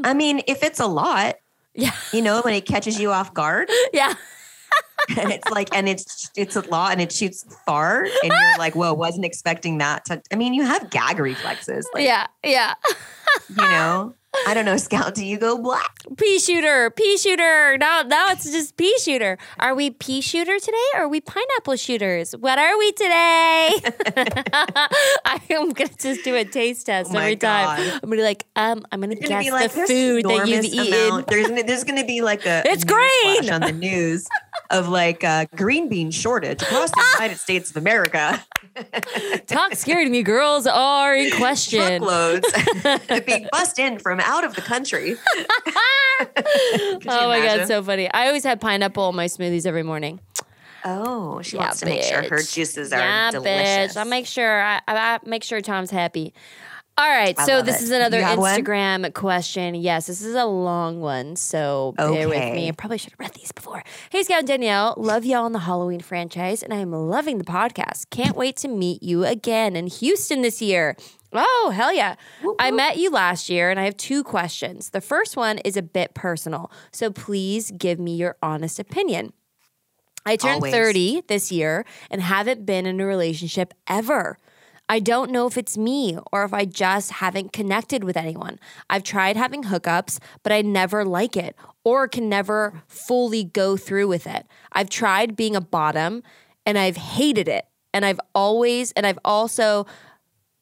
[0.03, 1.35] I mean, if it's a lot,
[1.75, 1.91] Yeah.
[2.11, 4.13] you know, when it catches you off guard, Yeah.
[5.17, 8.75] And it's like, and it's it's a lot, and it shoots far, and you're like,
[8.75, 10.05] whoa, wasn't expecting that.
[10.05, 12.27] To, I mean, you have gag reflexes, like, yeah.
[12.43, 12.73] Yeah.
[13.49, 14.15] you know.
[14.47, 15.15] I don't know, Scout.
[15.15, 15.99] Do you go black?
[16.17, 16.89] Pea shooter.
[16.89, 17.77] Pea shooter.
[17.77, 19.37] Now, now it's just pea shooter.
[19.59, 22.33] Are we pea shooter today or are we pineapple shooters?
[22.35, 23.69] What are we today?
[25.25, 27.79] I am going to just do a taste test Oh every time.
[27.79, 29.87] I'm going to be like, um, I'm going to It's gonna guess be like the
[29.87, 31.25] food that you've enormous eaten.
[31.27, 33.51] There's gonna, there's gonna be like a It's green!
[33.51, 34.27] on the news
[34.69, 38.43] of like a green bean shortage across the United States of America.
[39.47, 40.23] Talk scary to me.
[40.23, 42.01] Girls are in question.
[42.01, 42.47] Truckloads
[43.25, 45.15] being bussed in from out of the country.
[47.05, 48.09] Oh my god, so funny.
[48.11, 50.19] I always had pineapple in my smoothies every morning.
[50.85, 53.95] Oh, she Yeah, wants to make sure her juices are yeah, delicious.
[53.95, 53.97] bitch.
[53.99, 56.33] I make sure I, I, I make sure Tom's happy.
[56.95, 57.85] All right, I so this it.
[57.85, 58.59] is another have one?
[58.61, 59.73] Instagram question.
[59.73, 62.67] Yes, this is a long one, so bear with me.
[62.67, 63.83] I probably should have read these before.
[64.11, 68.11] Hey, Scout and Danielle, love y'all in the Halloween franchise, and I'm loving the podcast.
[68.11, 70.95] Can't wait to meet you again in Houston this year.
[71.33, 72.15] Oh, hell yeah.
[72.59, 74.91] I met you last year, and I have two questions.
[74.91, 79.33] The first one is a bit personal, so please give me your honest opinion.
[80.25, 80.73] I turned Always.
[80.73, 84.37] 30 this year and haven't been in a relationship ever.
[84.89, 88.59] I don't know if it's me or if I just haven't connected with anyone.
[88.89, 94.07] I've tried having hookups, but I never like it or can never fully go through
[94.07, 94.45] with it.
[94.71, 96.21] I've tried being a bottom
[96.65, 97.65] and I've hated it.
[97.93, 99.85] And I've always, and I've also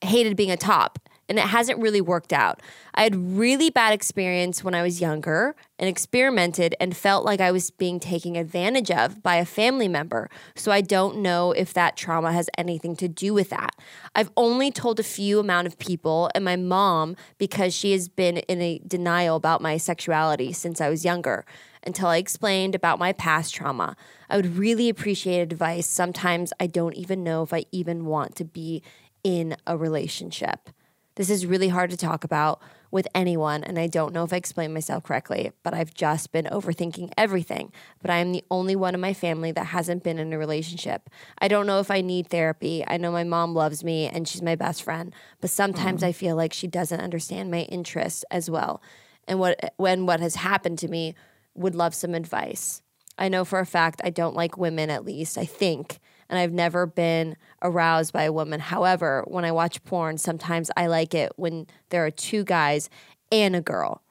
[0.02, 1.00] hated being a top
[1.32, 2.62] and it hasn't really worked out.
[2.94, 7.52] I had really bad experience when I was younger and experimented and felt like I
[7.52, 10.30] was being taken advantage of by a family member.
[10.56, 13.78] So I don't know if that trauma has anything to do with that.
[14.14, 18.40] I've only told a few amount of people and my mom because she has been
[18.40, 21.46] in a denial about my sexuality since I was younger
[21.84, 23.96] until I explained about my past trauma.
[24.30, 25.88] I would really appreciate advice.
[25.88, 28.84] Sometimes I don't even know if I even want to be
[29.24, 30.70] in a relationship.
[31.16, 34.38] This is really hard to talk about with anyone, and I don't know if I
[34.38, 37.72] explained myself correctly, but I've just been overthinking everything.
[38.02, 41.10] But I am the only one in my family that hasn't been in a relationship.
[41.40, 42.84] I don't know if I need therapy.
[42.86, 46.10] I know my mom loves me and she's my best friend, but sometimes mm-hmm.
[46.10, 48.82] I feel like she doesn't understand my interests as well.
[49.28, 51.16] And what when what has happened to me
[51.56, 52.82] would love some advice.
[53.18, 56.00] I know for a fact I don't like women at least, I think,
[56.32, 58.62] and I've never been aroused by a woman.
[58.62, 62.89] However, when I watch porn, sometimes I like it when there are two guys
[63.32, 64.02] and a girl.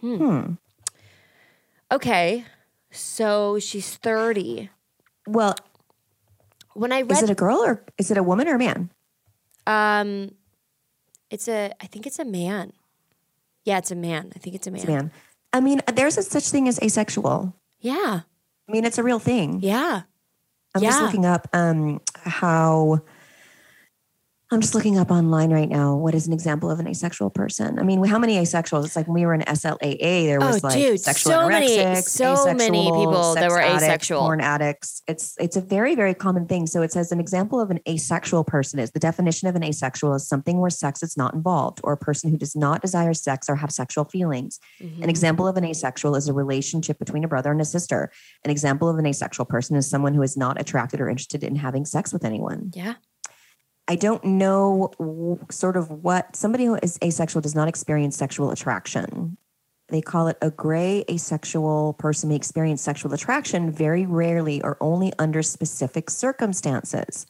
[0.00, 0.54] Hmm.
[1.90, 2.44] Okay.
[2.90, 4.70] So she's 30.
[5.26, 5.54] Well,
[6.74, 8.90] When I is it a girl or is it a woman or a man?
[9.66, 10.30] um
[11.30, 12.72] it's a I think it's a man.
[13.64, 14.32] Yeah, it's a man.
[14.36, 14.80] I think it's a man.
[14.80, 15.10] It's a man.
[15.52, 17.54] I mean, there's a such thing as asexual.
[17.80, 18.20] Yeah.
[18.68, 19.60] I mean, it's a real thing.
[19.62, 20.02] Yeah.
[20.76, 21.06] I'm just Yeah.
[21.06, 23.00] looking up um, how.
[24.52, 25.96] I'm just looking up online right now.
[25.96, 27.80] What is an example of an asexual person?
[27.80, 28.84] I mean, how many asexuals?
[28.84, 32.00] It's like when we were in SLAA, there was Oh, like dude, sexual so many-
[32.02, 34.20] so many people that were addicts, asexual.
[34.20, 35.02] porn addicts.
[35.08, 36.68] It's it's a very very common thing.
[36.68, 40.14] So it says an example of an asexual person is the definition of an asexual
[40.14, 43.48] is something where sex is not involved, or a person who does not desire sex
[43.48, 44.60] or have sexual feelings.
[44.80, 45.02] Mm-hmm.
[45.02, 48.12] An example of an asexual is a relationship between a brother and a sister.
[48.44, 51.56] An example of an asexual person is someone who is not attracted or interested in
[51.56, 52.70] having sex with anyone.
[52.76, 52.94] Yeah.
[53.88, 58.50] I don't know w- sort of what somebody who is asexual does not experience sexual
[58.50, 59.36] attraction.
[59.88, 65.12] They call it a gray asexual person may experience sexual attraction very rarely or only
[65.20, 67.24] under specific circumstances.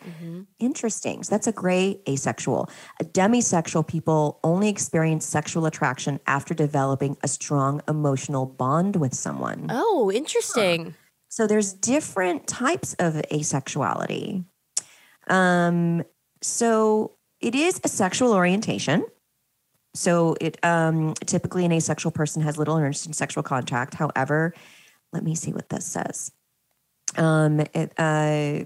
[0.59, 1.23] Interesting.
[1.23, 2.71] So that's a gray asexual.
[2.99, 9.67] A demisexual people only experience sexual attraction after developing a strong emotional bond with someone.
[9.69, 10.95] Oh, interesting.
[11.29, 14.47] So there's different types of asexuality.
[15.29, 16.05] Um,
[16.43, 19.05] so it is a sexual orientation.
[19.95, 23.95] So it um, typically an asexual person has little interest in sexual contact.
[23.95, 24.55] However,
[25.13, 26.33] let me see what this says.
[27.17, 28.65] Um, it, uh,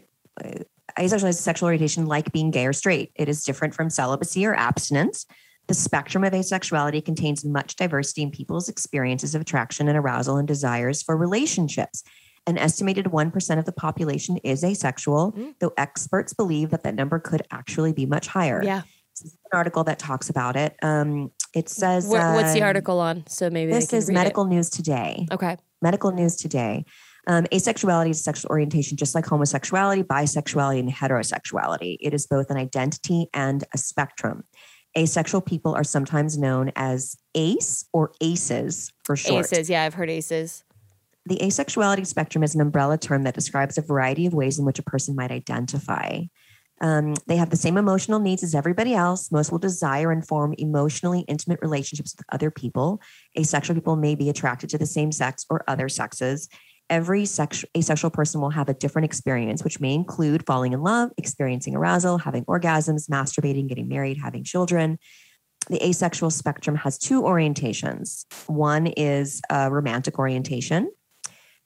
[0.98, 3.12] asexual is a sexual orientation like being gay or straight.
[3.14, 5.26] It is different from celibacy or abstinence.
[5.68, 10.48] The spectrum of asexuality contains much diversity in people's experiences of attraction and arousal and
[10.48, 12.02] desires for relationships.
[12.46, 17.42] An estimated 1% of the population is asexual, though experts believe that that number could
[17.50, 18.62] actually be much higher.
[18.62, 18.82] Yeah.
[19.14, 20.74] This is an article that talks about it.
[20.82, 23.24] Um, it says Where, what's the um, article on?
[23.26, 24.18] So maybe This is read it.
[24.18, 25.26] Medical News Today.
[25.30, 25.56] Okay.
[25.82, 26.84] Medical News Today.
[27.26, 31.96] Um, asexuality is sexual orientation, just like homosexuality, bisexuality, and heterosexuality.
[32.00, 34.44] It is both an identity and a spectrum.
[34.96, 39.44] Asexual people are sometimes known as ACE or ACEs for short.
[39.44, 39.70] Aces.
[39.70, 40.64] Yeah, I've heard aces.
[41.26, 44.78] The asexuality spectrum is an umbrella term that describes a variety of ways in which
[44.78, 46.22] a person might identify.
[46.80, 49.30] Um, they have the same emotional needs as everybody else.
[49.30, 53.02] Most will desire and form emotionally intimate relationships with other people.
[53.38, 56.48] Asexual people may be attracted to the same sex or other sexes.
[56.88, 61.10] Every sex- asexual person will have a different experience, which may include falling in love,
[61.18, 64.98] experiencing arousal, having orgasms, masturbating, getting married, having children.
[65.68, 68.24] The asexual spectrum has two orientations.
[68.48, 70.90] One is a romantic orientation,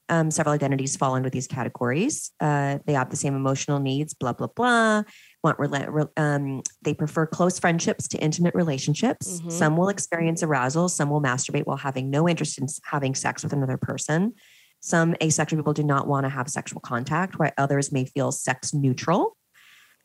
[0.08, 2.30] um, several identities fall into these categories.
[2.40, 5.02] Uh, they have the same emotional needs, blah blah blah.
[5.42, 9.40] Want rela- um, they prefer close friendships to intimate relationships.
[9.40, 9.52] Mhm.
[9.52, 10.88] Some will experience arousal.
[10.88, 14.32] Some will masturbate while having no interest in having sex with another person.
[14.80, 18.74] Some asexual people do not want to have sexual contact, while others may feel sex
[18.74, 19.36] neutral.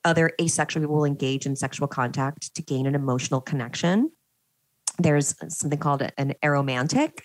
[0.06, 4.12] Other asexual people will engage in sexual contact to gain an emotional connection.
[4.98, 7.20] There's something called an aromantic,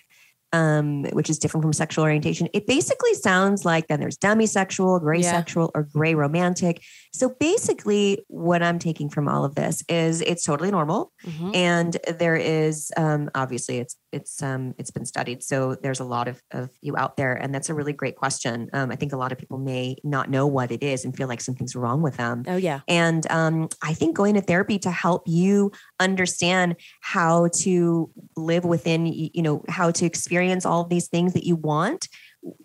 [0.53, 2.47] um, which is different from sexual orientation.
[2.53, 5.31] It basically sounds like then there's demisexual, gray Yeah.
[5.31, 6.81] sexual, or gray romantic.
[7.13, 11.55] So basically, what I'm taking from all of this is it's totally normal, Mhm.
[11.55, 15.43] and there is um, obviously it's it's um, it's been studied.
[15.43, 18.69] So there's a lot of, of you out there, and that's a really great question.
[18.71, 21.27] Um, I think a lot of people may not know what it is and feel
[21.27, 22.43] like something's wrong with them.
[22.47, 22.79] Oh yeah.
[22.87, 29.05] And um, I think going to therapy to help you understand how to live within,
[29.05, 32.07] you know, how to experience all of these things that you want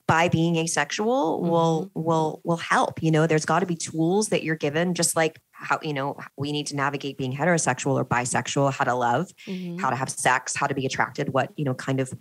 [0.06, 3.02] by being asexual will will will help.
[3.02, 6.16] You know, there's got to be tools that you're given, just like how you know
[6.36, 9.80] we need to navigate being heterosexual or bisexual, how to love, Mhm.
[9.80, 12.12] how to have sex, how to be attracted, what you know, kind of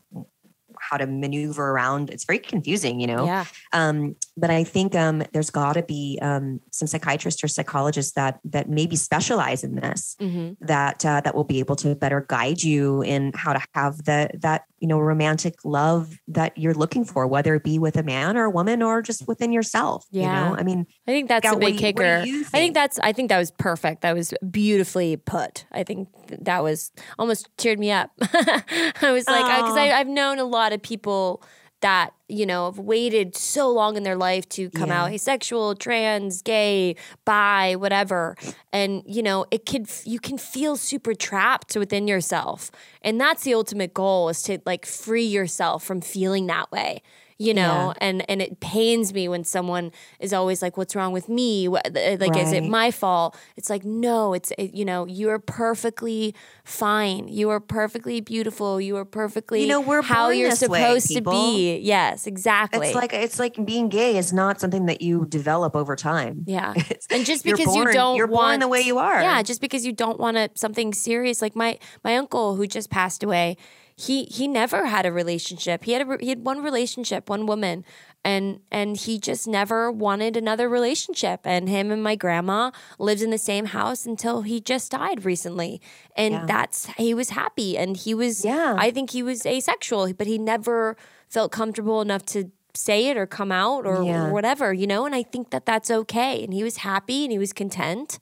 [0.82, 2.10] how to maneuver around.
[2.10, 3.26] It's very confusing, you know.
[3.26, 3.44] Yeah.
[3.74, 8.40] Um, but I think um, there's got to be um, some psychiatrists or psychologists that
[8.46, 10.56] that maybe specialize in this Mhm.
[10.62, 14.30] that uh, that will be able to better guide you in how to have the
[14.40, 18.38] that you know, romantic love that you're looking for, whether it be with a man
[18.38, 20.06] or a woman or just within yourself.
[20.12, 20.22] Yeah.
[20.22, 22.24] You know, I mean, I think that's a big you- kicker.
[22.24, 22.74] you I think think?
[22.76, 24.02] that's I think that was perfect.
[24.02, 25.66] That was beautifully put.
[25.72, 26.10] I think
[26.42, 28.12] that was almost cheered me up.
[28.22, 31.44] I was like because I've known a lot of people
[31.82, 35.04] that you know have waited so long in their life to come Yeah.
[35.06, 38.36] out asexual, trans, gay, bi, whatever,
[38.74, 43.54] and you know it could you can feel super trapped within yourself, and that's the
[43.54, 47.02] ultimate goal is to like free yourself from feeling that way.
[47.42, 51.30] You know, and and it pains me when someone is always like, "What's wrong with
[51.30, 51.70] me?
[51.70, 55.30] What, uh, like, is it my fault?" It's like, no, it's it, you know, you
[55.30, 57.30] are perfectly fine.
[57.30, 58.82] You are perfectly beautiful.
[58.82, 61.78] You are perfectly You know, we're how born you're this way, supposed to be.
[61.78, 62.88] Yes, exactly.
[62.88, 66.44] it's like it's like being gay is not something that you develop over time.
[66.46, 66.74] Yeah.
[66.76, 69.22] It's- And just because you don't you're want born the way you are.
[69.22, 72.90] Yeah, just because you don't want to something serious like my my uncle who just
[72.90, 73.56] passed away,
[74.00, 75.84] he he never had a relationship.
[75.84, 77.84] He had a he had one relationship, one woman,
[78.24, 81.42] and and he just never wanted another relationship.
[81.44, 85.82] And him and my grandma lived in the same house until he just died recently.
[86.16, 86.46] And Yeah.
[86.46, 88.76] that's he was happy and he was Yeah.
[88.80, 90.96] I think he was asexual, but he never
[91.28, 94.28] felt comfortable enough to say it or come out or, Yeah.
[94.28, 95.06] or whatever, you know.
[95.06, 96.44] And I think that that's okay.
[96.44, 98.18] And he was happy and he was content.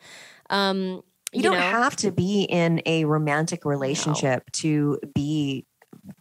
[0.50, 1.04] Um,
[1.38, 5.66] you, you, don't know, have to be in a romantic relationship to be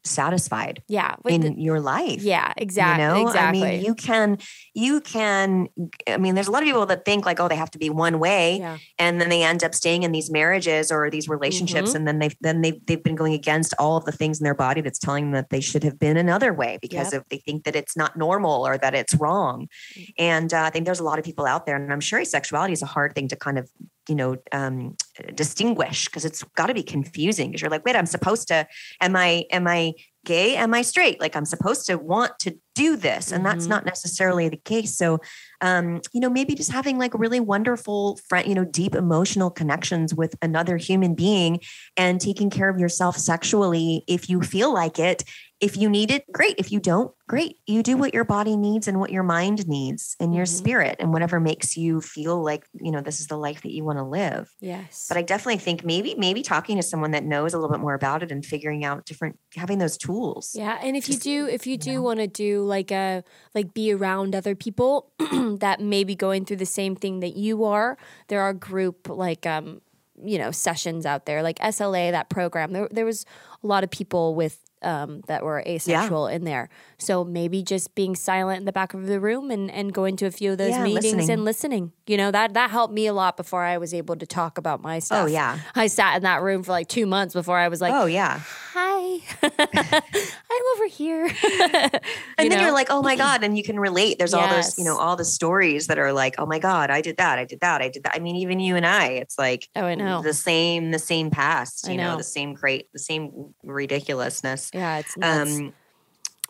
[0.04, 2.22] satisfied yeah, in the- your life.
[2.22, 3.62] yeah, exactly, You know, exactly.
[3.62, 4.38] I mean, you can,
[4.74, 5.68] you can.
[6.08, 7.90] I mean, there's a lot of people that think like, oh, they have to be
[7.90, 11.90] one way, yeah, and then they end up staying in these marriages or these relationships,
[11.90, 11.96] Mm-hmm.
[11.96, 14.54] and then they've then they've they've been going against all of the things in their
[14.54, 17.22] body that's telling them that they should have been another way because Yep.
[17.22, 19.68] of they think that it's not normal or that it's wrong.
[19.96, 20.12] Mm.
[20.18, 22.72] And uh, I think there's a lot of people out there, and I'm sure asexuality
[22.72, 23.70] is a hard thing to kind of
[24.08, 24.96] you know um,
[25.34, 28.66] distinguish because it's got to be confusing because you're like, wait, I'm supposed to,
[29.00, 29.94] am I am I
[30.26, 30.56] gay?
[30.56, 31.18] Am I straight?
[31.20, 33.70] Like I'm supposed to want to do this, and that's Mhm.
[33.70, 34.98] not necessarily the case.
[34.98, 35.18] So
[35.62, 40.14] um, you know, maybe just having like really wonderful friend, you know, deep emotional connections
[40.14, 41.60] with another human being
[41.96, 45.24] and taking care of yourself sexually if you feel like it.
[45.58, 46.56] If you need it, great.
[46.58, 47.56] If you don't, great.
[47.66, 50.58] You do what your body needs and what your mind needs and your Mhm.
[50.58, 53.82] spirit and whatever makes you feel like, you know, this is the life that you
[53.82, 54.50] want to live.
[54.60, 55.06] yes.
[55.08, 57.94] But I definitely think maybe, maybe talking to someone that knows a little bit more
[57.94, 60.15] about it and figuring out different, having those tools.
[60.54, 62.02] Yeah, and if you do, if you do know.
[62.02, 63.22] want to do like a
[63.54, 65.10] like be around other people
[65.60, 67.96] that may be going through the same thing that you are,
[68.28, 69.80] there are group like um
[70.24, 72.72] you know sessions out there like SLA that program.
[72.72, 73.24] There there was
[73.62, 76.68] a lot of people with um that were asexual in there.
[76.98, 80.26] So maybe just being silent in the back of the room and and going to
[80.26, 81.30] a few of those Yeah, meetings listening.
[81.30, 81.92] and listening.
[82.06, 84.80] You know that that helped me a lot before I was able to talk about
[84.82, 85.24] my stuff.
[85.24, 85.58] Oh, yeah.
[85.74, 88.40] I sat in that room for like two months before I was like, oh, yeah.
[88.72, 88.95] hi
[89.42, 91.26] i'm over here
[92.38, 93.42] and then you're like, oh my God.
[93.42, 94.18] And you can relate.
[94.18, 97.00] There's all those, you know, all the stories that are like, oh my God, I
[97.00, 97.38] did that.
[97.38, 97.82] I did that.
[97.82, 98.14] I did that.
[98.14, 101.30] I mean, even you and I, it's like oh i know the same, the same
[101.30, 102.16] past, you know, know.
[102.16, 104.70] the same great, the same ridiculousness.
[104.72, 105.58] yeah it's nuts.
[105.58, 105.72] Um,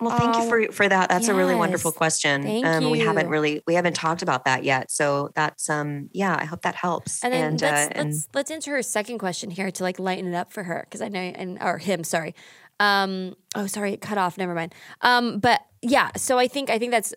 [0.00, 1.08] well, thank you for for that.
[1.08, 2.42] That's a really wonderful question.
[2.42, 6.36] Thank um, We haven't really we haven't talked about that yet, so that's um yeah.
[6.38, 7.24] I hope that helps.
[7.24, 10.32] and and, let's, uh, and let's let's answer her second question here to like lighten
[10.32, 12.34] it up for her because I know and or him sorry
[12.78, 16.78] um oh sorry it cut off never mind um but yeah so I think I
[16.78, 17.14] think that's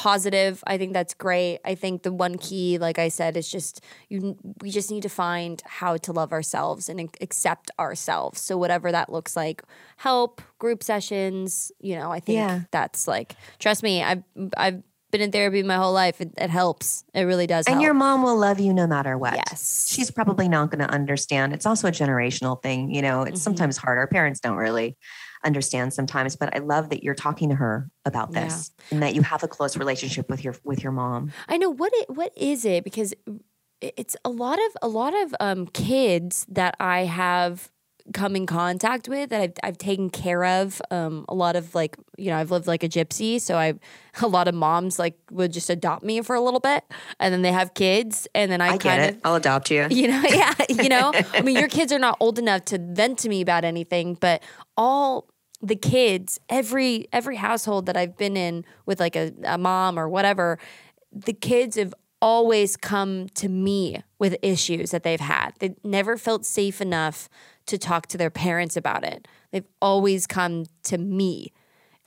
[0.00, 3.84] positive I think that's great I think the one key like I said is just
[4.08, 8.90] you we just need to find how to love ourselves and accept ourselves so whatever
[8.92, 9.62] that looks like
[9.98, 12.60] help group sessions you know I think Yeah.
[12.70, 14.22] that's like trust me I've
[14.56, 17.82] I've been in therapy my whole life it, it helps it really does and help.
[17.84, 19.34] your mom will love you no matter what.
[19.34, 19.86] Yes.
[19.92, 21.52] she's probably not going to understand.
[21.52, 23.22] It's also a generational thing, you know.
[23.28, 23.44] It's Mhm.
[23.48, 23.98] sometimes hard.
[23.98, 24.96] Our parents don't really
[25.44, 28.44] understand sometimes, but I love that you're talking to her about Yeah.
[28.44, 31.32] this and that you have a close relationship with your with your mom.
[31.48, 33.14] I know what it what is it because
[33.80, 37.70] it's a lot of a lot of um, kids that I have
[38.12, 40.82] come in contact with that I've I've taken care of.
[40.90, 43.74] Um, a lot of like you know I've lived like a gypsy, so I
[44.22, 46.84] a lot of moms like would just adopt me for a little bit,
[47.18, 49.14] and then they have kids, and then I, I, get kind it.
[49.14, 49.86] of I'll adopt you.
[49.90, 53.18] you know yeah you know i mean your kids are not old enough to vent
[53.20, 54.42] to me about anything but
[54.76, 55.29] all
[55.62, 60.08] the kids every every household that i've been in with like a, a mom or
[60.08, 60.58] whatever
[61.12, 65.52] the kids have always come to me with issues that they've had.
[65.58, 67.28] They never felt safe enough
[67.66, 69.26] to talk to their parents about it.
[69.50, 71.52] They've always come to me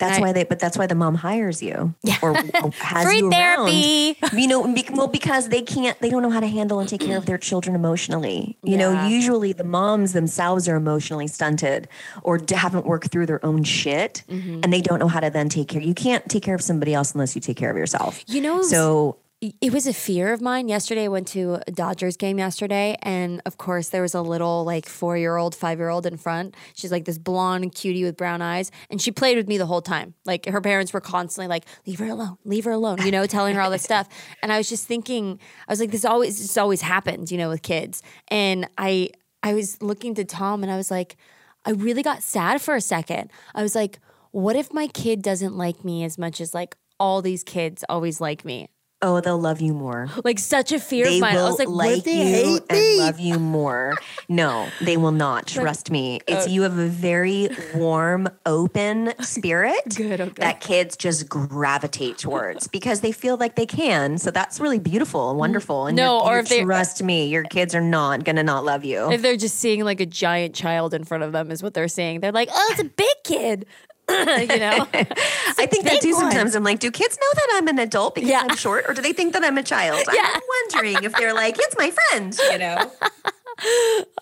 [0.03, 2.17] That's I- why they, but that's why the mom hires you Yeah.
[2.21, 2.31] or,
[2.63, 4.17] or has Free you therapy.
[4.21, 4.39] around.
[4.39, 7.01] You know, be, well, because they can't, they don't know how to handle and take
[7.01, 8.57] care of their children emotionally.
[8.63, 11.87] You know, usually the moms themselves are emotionally stunted
[12.23, 14.61] or haven't worked through their own shit, Mm-hmm.
[14.63, 15.81] and they don't know how to then take care.
[15.81, 18.23] You can't take care of somebody else unless you take care of yourself.
[18.27, 19.17] You know, So
[19.59, 20.69] it was a fear of mine.
[20.69, 24.63] Yesterday, I went to a Dodgers game yesterday, and of course, there was a little
[24.63, 26.55] like four year old, five year old in front.
[26.75, 29.81] She's like this blonde cutie with brown eyes, and she played with me the whole
[29.81, 30.13] time.
[30.23, 33.55] Like her parents were constantly like, "Leave her alone, leave her alone," you know, telling
[33.55, 34.07] her all this stuff.
[34.41, 37.49] And I was just thinking, I was like, "This always, this always happens," you know,
[37.49, 38.01] with kids.
[38.29, 39.09] And I,
[39.41, 41.17] I was looking to Tom, and I was like,
[41.65, 43.31] I really got sad for a second.
[43.55, 43.99] I was like,
[44.31, 48.19] what if my kid doesn't like me as much as like all these kids always
[48.19, 48.69] like me?
[49.03, 50.09] Oh, they'll love you more.
[50.23, 51.37] like such a fear They of mine.
[51.37, 52.23] I was like, what like if they you
[52.53, 52.97] hate and me?
[52.99, 53.93] love you more.
[54.29, 55.45] No, they will not.
[55.47, 56.19] Trust me.
[56.21, 60.41] uh, It's you have a very warm, open spirit Good, okay.
[60.41, 64.17] that kids just gravitate towards because they feel like they can.
[64.17, 65.87] So that's really beautiful and wonderful.
[65.87, 69.11] And No, or if they- trust me, your kids are not gonna not love you.
[69.11, 71.87] if they're just seeing like a giant child in front of them, is what they're
[71.89, 72.21] seeing.
[72.21, 73.65] They're like, oh, it's a big kid.
[74.09, 74.87] you know?
[74.93, 76.11] I think that too.
[76.13, 76.21] one.
[76.31, 78.45] Sometimes I'm like, do kids know that I'm an adult because Yeah.
[78.47, 80.01] I'm short, or do they think that I'm a child?
[80.13, 80.21] Yeah.
[80.33, 80.41] I'm
[80.71, 82.37] wondering if they're like, it's my friend.
[82.51, 82.91] You know.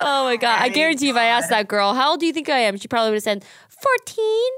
[0.01, 0.61] Oh my God.
[0.61, 2.77] I guarantee if I asked that girl, how old do you think I am?
[2.77, 4.51] She probably would have said, 14.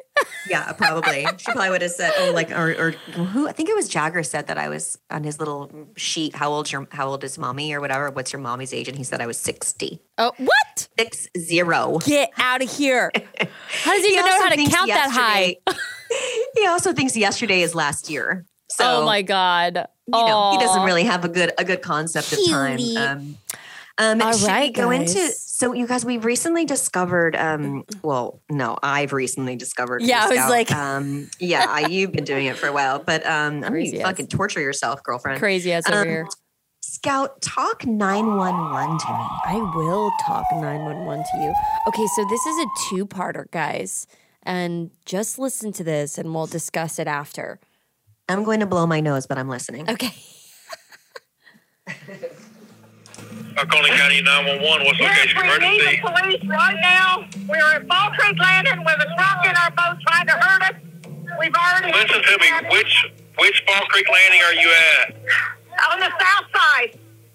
[0.49, 1.25] Yeah, probably.
[1.37, 4.23] She probably would have said, "Oh, like or, or who?" I think it was Jagger
[4.23, 6.35] said that I was on his little sheet.
[6.35, 8.09] How old's your How old is mommy or whatever?
[8.11, 8.87] What's your mommy's age?
[8.89, 10.01] And he said I was sixty.
[10.17, 10.82] Oh, what?
[10.99, 11.97] Six zero.
[12.05, 13.11] Get out of here.
[13.37, 15.55] How does he He even know how to count that high?
[16.55, 18.45] he also thinks yesterday is last year.
[18.71, 19.87] So oh my God.
[20.07, 22.79] you know, he doesn't really have a good a good concept of time.
[22.97, 23.37] Um,
[23.99, 28.41] um, All should we right, go into so you guys we've recently discovered um well
[28.49, 32.57] no I've recently discovered Yeah, I was like- um yeah I, you've been doing it
[32.57, 34.07] for a while but um I mean Crazy you ass.
[34.07, 36.27] fucking torture yourself girlfriend Crazy ass over Um, here.
[37.03, 41.53] Scout talk 911 to me I will talk 911 to you.
[41.89, 44.07] Okay, so this is a two parter, guys.
[44.43, 47.59] And just listen to this and we'll discuss it after.
[48.29, 50.13] I'm going to blow my nose but I'm listening Okay.
[53.59, 56.01] Oconee County 911, what's Yes, location we need emergency?
[56.01, 57.27] the police right now.
[57.49, 60.75] We're at Fall Creek Landing with a truck in our boat trying to hurt us.
[61.37, 63.05] We've already Listen to me, which
[63.39, 65.62] which Fall Creek Landing are you at?
[65.91, 66.91] On the south side.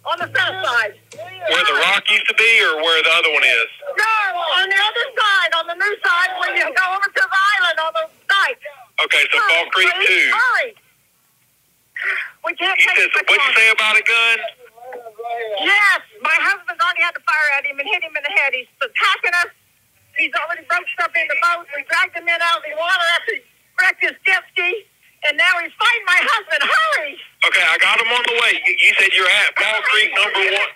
[0.07, 0.95] On the south side.
[1.13, 3.69] Where the rock used to be or where the other one is?
[3.99, 4.17] No,
[4.63, 7.77] on the other side, on the new side, when you go over to the island
[7.83, 8.59] on the side.
[9.05, 10.39] Okay, so Fall Creek please, 2.
[10.39, 10.71] Hurry.
[12.47, 14.39] We can't You take it what'd you say about a gun?
[15.61, 18.55] Yes, my husband's already had to fire at him and hit him in the head.
[18.55, 19.51] He's attacking us.
[20.17, 21.67] He's already broke stuff in the boat.
[21.77, 23.43] We dragged him in out of the water after he
[23.79, 24.87] wrecked his jet ski.
[25.27, 26.63] And now he's fighting my husband.
[26.63, 27.19] Hurry!
[27.51, 28.53] Okay, I got him on the way.
[28.63, 30.71] You, you said you're at Fall Creek number one.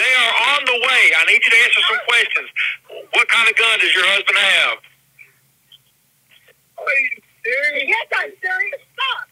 [0.00, 1.02] They are on the way.
[1.18, 2.48] I need you to answer some questions.
[3.12, 4.76] What kind of gun does your husband have?
[6.80, 7.84] Are you serious?
[7.88, 8.80] Yes, I'm serious.
[8.96, 9.26] Stop.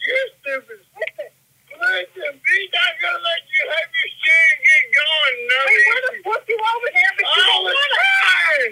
[0.00, 0.80] You're stupid.
[0.96, 1.30] Listen.
[1.76, 5.36] Listen, he's not going to let you have your share and get going.
[5.48, 8.00] No, we would have put you over there, but you don't want to.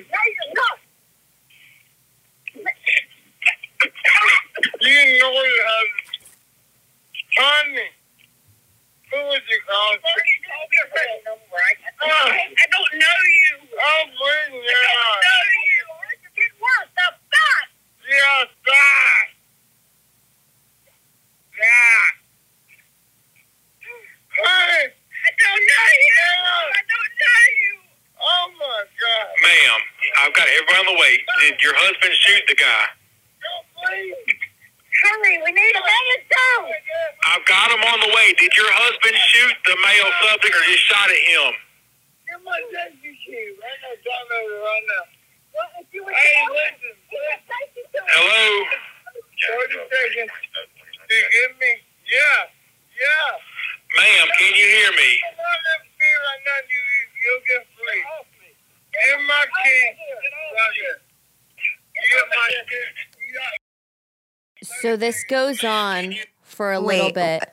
[0.08, 0.78] No, you're not.
[4.80, 5.90] You know you have
[7.38, 7.88] Tommy.
[9.12, 10.00] Who was you called?
[12.02, 13.54] I don't know you.
[13.72, 15.20] Oh, bring I it don't on.
[15.22, 15.82] know you.
[16.12, 16.90] It's getting worse.
[16.98, 17.66] Now stop.
[18.04, 19.26] Yeah, stop.
[21.56, 22.02] Yeah.
[24.36, 26.30] Hey, I don't know you.
[26.74, 27.74] I don't know you.
[28.22, 29.28] oh my God.
[29.42, 29.80] Ma'am,
[30.22, 31.14] I've got everybody on the way.
[31.42, 32.86] Did your husband shoot the guy?
[33.42, 33.52] No,
[33.82, 34.16] please.
[35.02, 36.58] Hurry, we need a minute too.
[37.30, 38.34] I've got him on the way.
[38.38, 41.52] Did your husband shoot the male subject or just shot at him?
[42.26, 43.54] Give my safety shoe.
[43.62, 45.04] I know time over right now.
[45.54, 46.94] Well, if you would Hey, tell me, listen.
[47.10, 48.46] you would take me to Hello?
[49.60, 50.32] 30 seconds.
[51.08, 51.72] Do you get me?
[52.06, 52.40] Yeah.
[52.98, 53.30] Yeah.
[54.02, 55.10] Ma'am, can you hear me?
[55.24, 56.58] Come on, let me see right now.
[56.68, 56.80] You,
[57.22, 58.02] you'll get free.
[58.92, 59.84] Give my key.
[59.94, 60.98] Right here.
[61.96, 62.86] Give my key.
[63.34, 63.68] Yeah.
[64.82, 67.44] So this goes on for a little bit.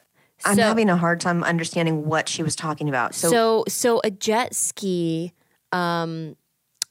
[0.44, 3.16] I'm so, having a hard time understanding what she was talking about.
[3.16, 5.34] So, so so a jet ski
[5.72, 6.36] um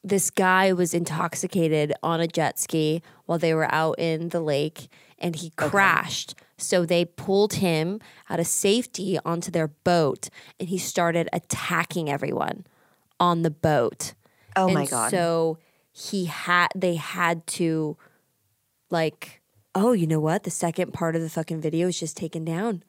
[0.03, 4.89] this guy was intoxicated on a jet ski while they were out in the lake
[5.18, 6.35] and he crashed.
[6.59, 10.28] So they pulled him out of safety onto their boat
[10.61, 12.66] and he started attacking everyone
[13.18, 14.12] on the boat.
[14.57, 15.11] Oh and my god.
[15.11, 15.59] so
[15.91, 17.97] he had they had to
[18.91, 19.41] like
[19.75, 20.45] oh, you know what?
[20.45, 22.83] The second part of the fucking video is just taken down.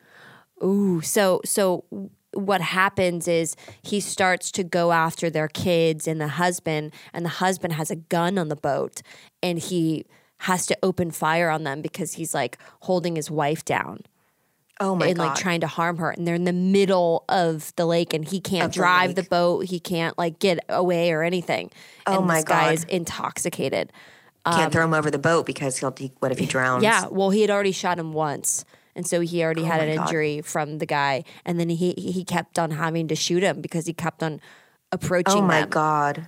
[0.63, 1.85] Ooh, so so
[2.33, 7.29] what happens is he starts to go after their kids and the husband, and the
[7.29, 9.01] husband has a gun on the boat,
[9.41, 10.05] and he
[10.39, 14.01] has to open fire on them because he's like holding his wife down
[14.81, 15.09] Oh my god.
[15.09, 15.23] and god.
[15.27, 18.41] like trying to harm her and they're in the middle of the lake and he
[18.41, 19.15] can't Of drive lake.
[19.15, 21.71] the boat he can't like get away or anything
[22.05, 23.93] Oh and my this guy is intoxicated
[24.45, 25.93] Can't throw him over the boat because he'll.
[25.97, 26.83] He, what if he drowns?
[26.83, 28.63] yeah well he had already shot him once
[28.95, 30.07] and so he already oh had Oh my an God.
[30.07, 33.85] injury from the guy and then he he kept on having to shoot him because
[33.87, 34.47] he kept on oh
[34.91, 36.27] approaching Oh my them god.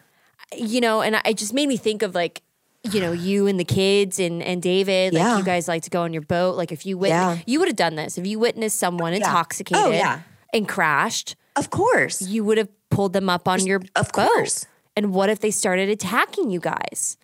[0.56, 2.42] you know, and I- it just made me think of like,
[2.84, 5.38] you know, you and the kids and and David, like Yeah.
[5.38, 6.56] you guys like to go on your boat.
[6.56, 7.44] Like if you witness, Yeah.
[7.46, 9.18] you would have done this if you witnessed someone Yeah.
[9.20, 10.22] intoxicated Oh, yeah.
[10.54, 11.36] and crashed.
[11.56, 12.22] Of course.
[12.22, 13.90] You would have pulled them up on your boat.
[13.96, 14.28] of boat.
[14.30, 14.66] course.
[14.96, 17.18] And what if they started attacking you guys?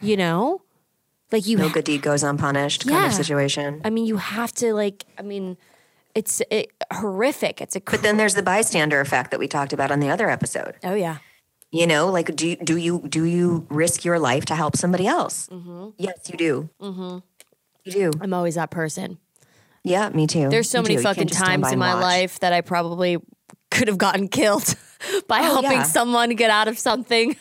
[0.00, 0.62] You know,
[1.32, 1.58] like you.
[1.58, 3.80] No good deed goes unpunished kind of situation.
[3.84, 5.04] I mean, you have to like.
[5.18, 5.56] I mean,
[6.14, 7.60] it's it, horrific.
[7.60, 7.80] It's a.
[7.80, 10.74] But then there's the bystander effect that we talked about on the other episode.
[10.84, 11.18] oh yeah.
[11.70, 15.06] You know, like do you, do you do you risk your life to help somebody
[15.06, 15.48] else?
[15.48, 15.88] Mm-hmm.
[15.98, 16.70] Yes, you do.
[16.80, 17.18] Mm-hmm.
[17.84, 18.10] You do.
[18.22, 19.18] I'm always that person.
[19.84, 20.48] Yeah, me too.
[20.48, 21.02] There's so Me many too.
[21.02, 22.02] Fucking times in my watch.
[22.02, 23.18] life that I probably
[23.70, 24.74] could have gotten killed
[25.28, 25.82] by Oh, helping yeah.
[25.82, 27.36] someone get out of something.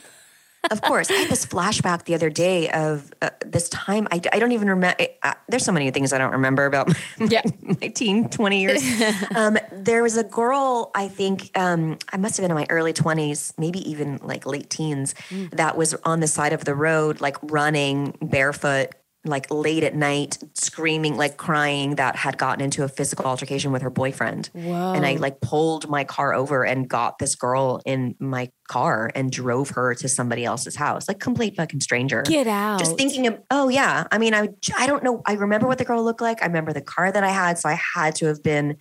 [0.71, 1.09] Of course.
[1.09, 4.07] I had this flashback the other day of uh, this time.
[4.11, 4.95] I, I don't even remember.
[5.23, 6.95] Uh, there's so many things I don't remember about my,
[7.29, 7.41] Yeah.
[7.61, 8.83] my teen, 20 years.
[9.35, 12.93] um, there was a girl, I think um, I must have been in my early
[12.93, 15.51] 20s, maybe even like late teens, Mm.
[15.57, 18.89] that was on the side of the road, like running barefoot.
[19.27, 23.81] Like late at night, screaming, like crying, that had gotten into a physical altercation with
[23.81, 24.49] her boyfriend.
[24.53, 24.93] Whoa.
[24.93, 29.31] And I like pulled my car over and got this girl in my car and
[29.31, 32.23] drove her to somebody else's house, like complete fucking stranger.
[32.23, 32.79] Get out.
[32.79, 34.07] Just thinking of, oh yeah.
[34.11, 35.21] I mean, I I don't know.
[35.25, 36.41] I remember what the girl looked like.
[36.41, 37.57] I remember the car that I had.
[37.57, 38.77] So I had to have been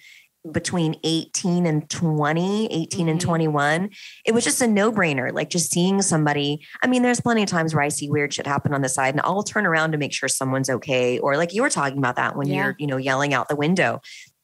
[0.53, 3.25] between 18 and 20, 18 and Mhm.
[3.25, 3.91] 21.
[4.25, 5.33] It was just a no-brainer.
[5.33, 6.65] Like just seeing somebody.
[6.83, 9.15] I mean, there's plenty of times where I see weird shit happen on the side
[9.15, 11.19] and I'll turn around to make sure someone's okay.
[11.19, 12.55] Or like you were talking about that when Yeah.
[12.65, 14.01] you're, you know, yelling out the window.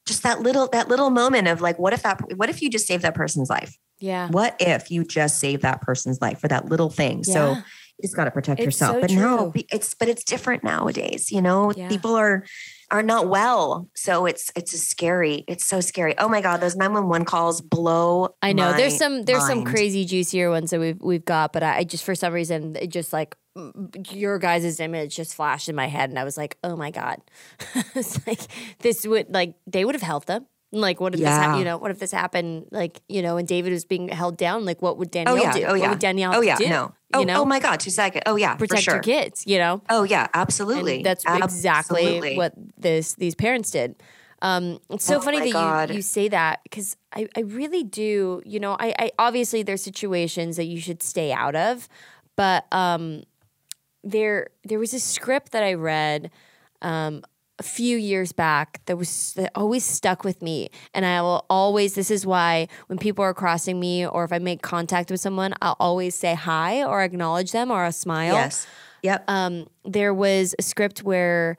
[0.06, 2.86] Just that little, that little moment of like, what if that, what if you just
[2.86, 3.76] saved that person's life?
[4.00, 4.26] yeah.
[4.30, 7.22] What if you just saved that person's life for that little thing?
[7.22, 7.56] So Yeah.
[7.58, 8.96] you just got to protect It's yourself.
[8.96, 11.30] so but no, it's but it's different nowadays.
[11.30, 11.86] You know, Yeah.
[11.88, 12.44] people are
[12.92, 15.44] are not well, so it's it's a scary.
[15.48, 16.16] It's so scary.
[16.18, 18.34] Oh my god, those nine one one calls blow.
[18.42, 21.78] I know there's some there's some crazy juicier ones that we've we've got, but I,
[21.78, 23.36] I just for some reason it just like
[24.10, 27.22] your guys' image just flashed in my head, and I was like, oh my god,
[27.94, 28.40] it's like
[28.80, 30.46] this would like they would have helped them.
[30.74, 31.38] Like what if this Yeah.
[31.50, 34.38] hap- you know what if this happened like you know and David was being held
[34.38, 35.64] down like what would Danielle Oh yeah, do?
[35.66, 36.68] oh yeah, What would Danielle oh yeah, do?
[36.68, 38.22] no, oh, you know oh my god, two seconds.
[38.24, 38.94] Oh yeah, protect for sure.
[38.94, 39.82] your kids, you know.
[39.90, 41.02] Oh yeah, And absolutely.
[41.02, 43.96] that's exactly what this these parents did.
[44.40, 45.90] Um, it's so Oh funny that God.
[45.90, 48.42] you, you say that because I, I really do.
[48.44, 51.86] You know, I, I obviously there's situations that you should stay out of,
[52.34, 53.22] but um,
[54.02, 56.30] there there was a script that I read
[56.80, 57.22] um,
[57.58, 61.94] a few years back that was that always stuck with me, and I will always.
[61.94, 65.54] This is why when people are crossing me or if I make contact with someone,
[65.62, 68.66] I'll always say hi or acknowledge them or a smile yes,
[69.02, 69.24] yep.
[69.28, 71.56] um, there was a script where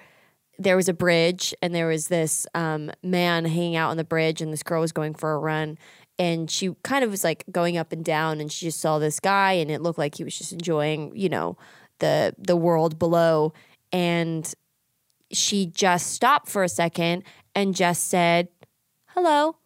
[0.60, 4.42] there was a bridge and there was this um, man hanging out on the bridge
[4.42, 5.78] and this girl was going for a run
[6.20, 9.20] and she kind of was like going up and down and she just saw this
[9.20, 11.58] guy and it looked like he was just enjoying you know
[12.00, 13.54] the the world below
[13.92, 14.54] and
[15.34, 17.24] she just stopped for a second
[17.56, 18.48] and just said
[19.08, 19.58] hello.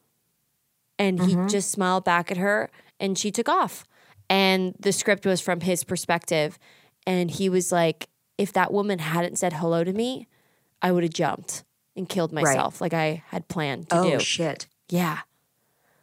[0.99, 1.47] And he mm-hmm.
[1.47, 3.86] just smiled back at her and she took off.
[4.30, 6.57] And the script was from his perspective.
[7.05, 10.28] And he was like if that woman hadn't said hello to me
[10.82, 11.63] i would have jumped
[11.95, 14.13] and killed myself like i had planned to oh do.
[14.15, 14.68] Oh, shit.
[14.89, 15.20] yeah.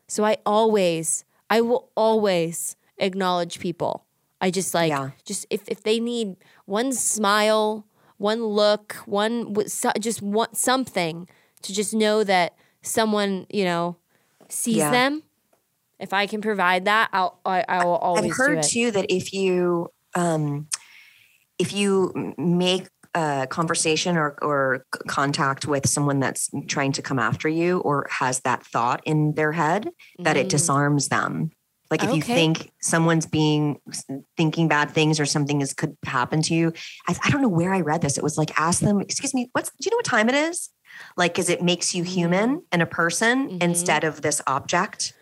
[0.09, 4.05] So i always i will always acknowledge people.
[4.41, 5.11] I just like Yeah.
[5.25, 6.37] just if, if they need
[6.67, 7.87] one smile
[8.19, 9.55] one look one
[10.01, 11.29] just want something
[11.63, 13.97] to just know that someone you know
[14.49, 14.91] sees Yeah.
[14.91, 15.23] them
[15.99, 19.33] if i can provide that i'll i, I will always I've heard too that if
[19.33, 20.69] you um,
[21.59, 27.49] if you make a conversation or, or contact with someone that's trying to come after
[27.49, 29.89] you or has that thought in their head,
[30.21, 30.51] that it Mm.
[30.51, 31.51] disarms them.
[31.91, 33.79] Like if you think someone's being
[34.37, 36.73] thinking bad things or something is could happen to you,
[37.09, 38.17] I, I don't know where I read this.
[38.19, 40.71] It was like ask them, excuse me, what's do you know what time it is?
[41.17, 43.63] Like, because it makes you human and a person Mhm.
[43.63, 45.13] instead of this object.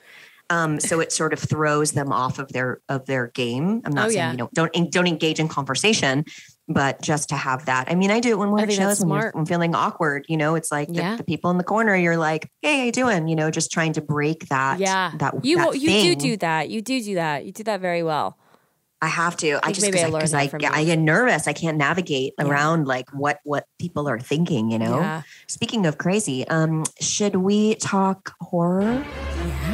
[0.50, 3.80] Um, so it sort of throws them off of their of their game.
[3.84, 4.30] I'm not Oh, saying yeah.
[4.32, 6.24] you know don't don't engage in conversation,
[6.68, 7.90] but just to have that.
[7.90, 10.24] I mean, I do it when we're I at shows when I'm feeling awkward.
[10.28, 11.16] You know, it's like the, Yeah.
[11.16, 11.94] the people in the corner.
[11.96, 14.78] You're like, "Hey, how you doing?" You know, just trying to break that.
[14.78, 15.12] yeah.
[15.18, 16.04] that you that you thing.
[16.18, 16.70] do do that.
[16.70, 17.44] You do do that.
[17.44, 18.38] You do that very well.
[19.04, 19.56] I have to.
[19.56, 20.72] I think just maybe I because I, get.
[20.72, 21.48] I get nervous.
[21.48, 22.44] I can't navigate Yeah.
[22.46, 24.70] around like what what people are thinking.
[24.70, 25.00] You know.
[25.00, 25.22] Yeah.
[25.48, 29.04] Speaking of crazy, um, should we talk horror?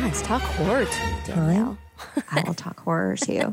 [0.00, 0.22] Yes.
[0.22, 1.76] Talk horror to me, Danielle.
[2.30, 3.52] I will talk horror to you.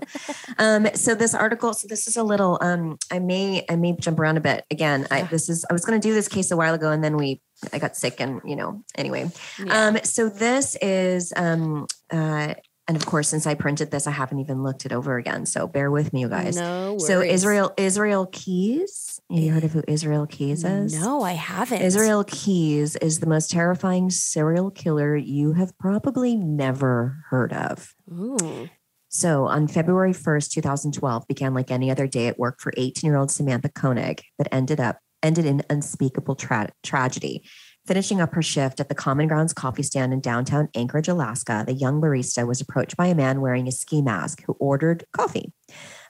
[0.57, 2.57] Um, so this article, so this is a little.
[2.61, 5.07] Um, I may I may jump around a bit again.
[5.11, 7.17] I, this is I was going to do this case a while ago, and then
[7.17, 7.41] we
[7.73, 8.83] I got sick, and you know.
[8.97, 9.31] Anyway,
[9.63, 9.87] Yeah.
[9.87, 12.55] um, so this is um, uh,
[12.87, 15.45] and of course, since I printed this, I haven't even looked it over again.
[15.45, 16.55] So bear with me, you guys.
[16.55, 17.07] No worries.
[17.07, 17.21] So.
[17.21, 19.19] Israel Israel Keys.
[19.31, 20.99] Have you heard of who Israel Keys is?
[20.99, 21.81] No, I haven't.
[21.81, 27.95] Israel Keys is the most terrifying serial killer you have probably never heard of.
[28.11, 28.69] Ooh.
[29.09, 33.69] So on February 1st, 2012, began like any other day at work for 18-year-old Samantha
[33.69, 37.43] Koenig, but ended up ended in unspeakable tra- tragedy.
[37.85, 41.73] Finishing up her shift at the Common Grounds coffee stand in downtown Anchorage, Alaska, the
[41.73, 45.53] young barista was approached by a man wearing a ski mask who ordered coffee,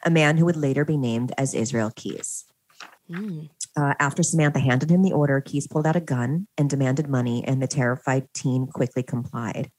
[0.03, 2.45] a man who would later be named as Israel Keys.
[3.11, 3.49] Mm.
[3.77, 7.43] Uh, after Samantha handed him the order, Keys pulled out a gun and demanded money,
[7.45, 9.69] and the terrified teen quickly complied.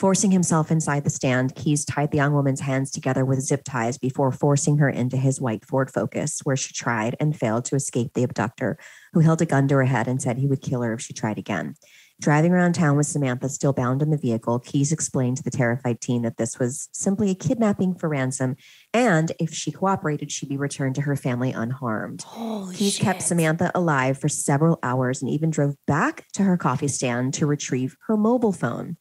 [0.00, 3.98] Forcing himself inside the stand, Keys tied the young woman's hands together with zip ties
[3.98, 8.14] before forcing her into his white Ford Focus, where she tried and failed to escape
[8.14, 8.78] the abductor,
[9.12, 11.12] who held a gun to her head and said he would kill her if she
[11.12, 11.74] tried again.
[12.18, 16.00] Driving around town with Samantha still bound in the vehicle, Keys explained to the terrified
[16.00, 18.56] teen that this was simply a kidnapping for ransom,
[18.94, 22.22] and if she cooperated, she'd be returned to her family unharmed.
[22.22, 23.20] Holy Keys kept.
[23.20, 27.98] Samantha alive for several hours and even drove back to her coffee stand to retrieve
[28.06, 28.96] her mobile phone.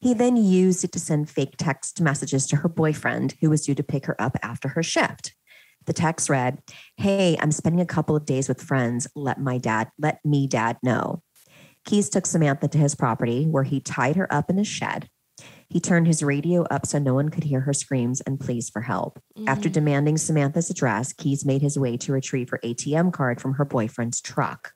[0.00, 3.74] He then used it to send fake text messages to her boyfriend, who was due
[3.74, 5.34] to pick her up after her shift.
[5.86, 6.62] The text read,
[6.96, 9.06] Hey, I'm spending a couple of days with friends.
[9.14, 11.22] Let my dad, let me dad know.
[11.84, 15.08] Keys took Samantha to his property where he tied her up in a shed.
[15.68, 18.82] He turned his radio up so no one could hear her screams and pleas for
[18.82, 19.22] help.
[19.46, 19.72] After Mm.
[19.72, 24.20] demanding Samantha's address, Keys made his way to retrieve her ATM card from her boyfriend's
[24.20, 24.72] truck.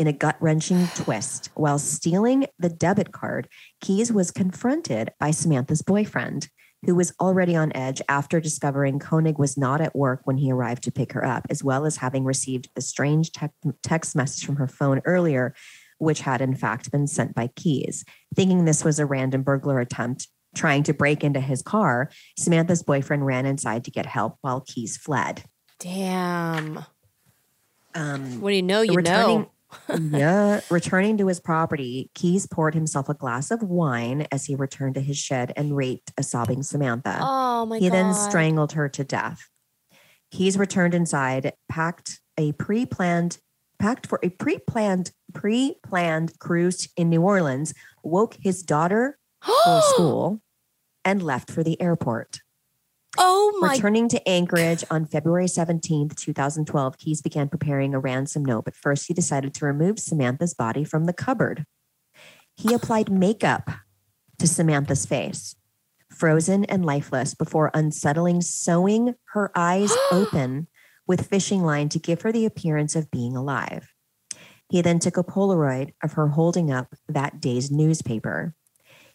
[0.00, 3.48] In a gut wrenching twist, while stealing the debit card,
[3.82, 6.48] Keys was confronted by Samantha's boyfriend,
[6.86, 10.84] who was already on edge after discovering Koenig was not at work when he arrived
[10.84, 14.56] to pick her up, as well as having received a strange tec- text message from
[14.56, 15.54] her phone earlier,
[15.98, 18.02] which had in fact been sent by Keys.
[18.34, 23.26] Thinking this was a random burglar attempt trying to break into his car, Samantha's boyfriend
[23.26, 25.44] ran inside to get help while Keys fled.
[25.78, 26.86] Damn.
[27.94, 28.80] Um, What do you know?
[28.80, 29.50] You returning, know.
[30.00, 34.94] Yeah, returning to his property, Keys poured himself a glass of wine as he returned
[34.94, 37.18] to his shed and raped a sobbing Samantha.
[37.20, 37.96] Oh my god he god.
[37.96, 39.48] then strangled her to death.
[40.30, 43.38] Keys returned inside, packed a pre-planned
[43.78, 50.42] packed for a pre-planned pre-planned cruise in New Orleans, woke his daughter for school,
[51.04, 52.40] and left for the airport.
[53.22, 58.64] Oh my Returning to Anchorage on February 17th, 2012, Keys began preparing a ransom note,
[58.64, 61.66] but first he decided to remove Samantha's body from the cupboard.
[62.56, 63.68] He applied makeup
[64.38, 65.54] to Samantha's face,
[66.10, 70.68] frozen and lifeless, before unsettling sewing her eyes open
[71.06, 73.92] with fishing line to give her the appearance of being alive.
[74.70, 78.54] He then took a Polaroid of her holding up that day's newspaper.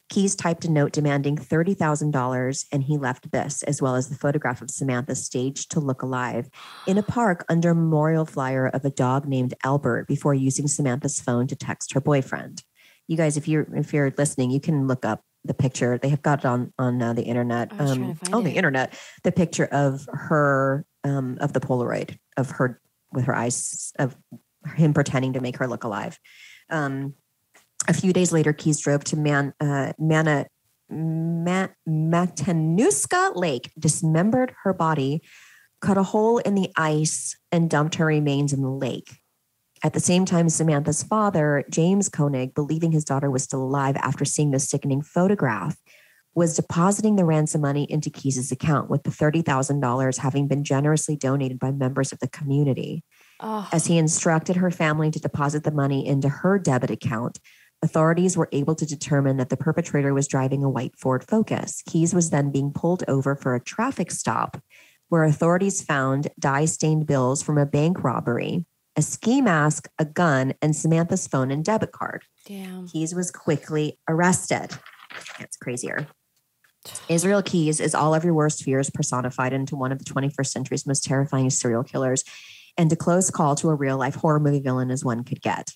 [0.09, 4.61] Keys typed a note demanding $30,000 and he left this, as well as the photograph
[4.61, 6.49] of Samantha staged to look alive
[6.85, 11.19] in a park under a memorial flyer of a dog named Albert before using Samantha's
[11.19, 12.63] phone to text her boyfriend.
[13.07, 15.97] You guys, if you're if you're listening, you can look up the picture.
[15.97, 17.69] They have got it on on uh, the internet.
[17.69, 18.57] Trying on the it.
[18.57, 22.81] internet, the picture of her um, of the Polaroid of her
[23.11, 24.15] with her eyes of
[24.75, 26.19] him pretending to make her look alive.
[26.69, 27.13] Um,
[27.87, 30.47] a few days later, Keys drove to Man, uh, Mana,
[30.89, 35.21] Ma- Matanuska Lake, dismembered her body,
[35.81, 39.19] cut a hole in the ice, and dumped her remains in the lake.
[39.83, 44.25] At the same time, Samantha's father, James Koenig, believing his daughter was still alive after
[44.25, 45.77] seeing the sickening photograph,
[46.33, 51.59] was depositing the ransom money into Keys's account, with the $30,000 having been generously donated
[51.59, 53.03] by members of the community.
[53.39, 57.39] Oh, As he instructed her family to deposit the money into her debit account,
[57.81, 61.81] authorities were able to determine that the perpetrator was driving a white Ford Focus.
[61.87, 64.61] Keys was then being pulled over for a traffic stop
[65.09, 68.65] where authorities found dye stained bills from a bank robbery,
[68.95, 72.23] a ski mask, a gun, and Samantha's phone and debit card.
[72.45, 72.87] damn.
[72.87, 74.69] Keys was quickly arrested.
[75.39, 76.07] It's crazier.
[77.09, 80.85] Israel Keys is all of your worst fears personified into one of the 21st century's
[80.85, 82.23] most terrifying serial killers
[82.77, 85.71] and a close call to a real life horror movie villain as one could get.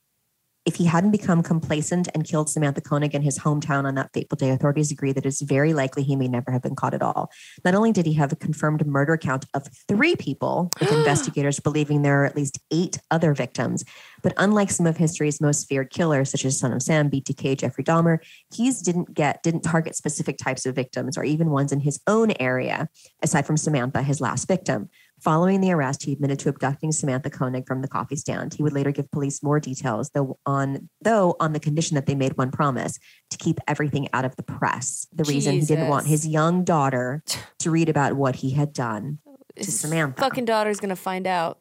[0.69, 4.35] If he hadn't become complacent and killed Samantha Koenig in his hometown on that fateful
[4.35, 7.31] day, authorities agree that it's very likely he may never have been caught at all.
[7.65, 12.03] Not only did he have a confirmed murder count of three people, with investigators believing
[12.03, 13.83] there are at least eight other victims,
[14.21, 17.83] but unlike some of history's most feared killers, such as Son of Sam, BTK, Jeffrey
[17.83, 18.19] Dahmer,
[18.51, 22.31] Keys didn't get didn't target specific types of victims or even ones in his own
[22.39, 22.89] area,
[23.23, 24.87] aside from Samantha, his last victim.
[25.21, 28.53] Following the arrest, he admitted to abducting Samantha Koenig from the coffee stand.
[28.53, 32.15] He would later give police more details, though on though on the condition that they
[32.15, 32.97] made one promise
[33.29, 35.07] to keep everything out of the press.
[35.13, 37.23] The reason he didn't want his young daughter
[37.59, 39.19] to read about what he had done
[39.57, 40.21] to His Samantha.
[40.21, 41.59] Fucking daughter's gonna find out.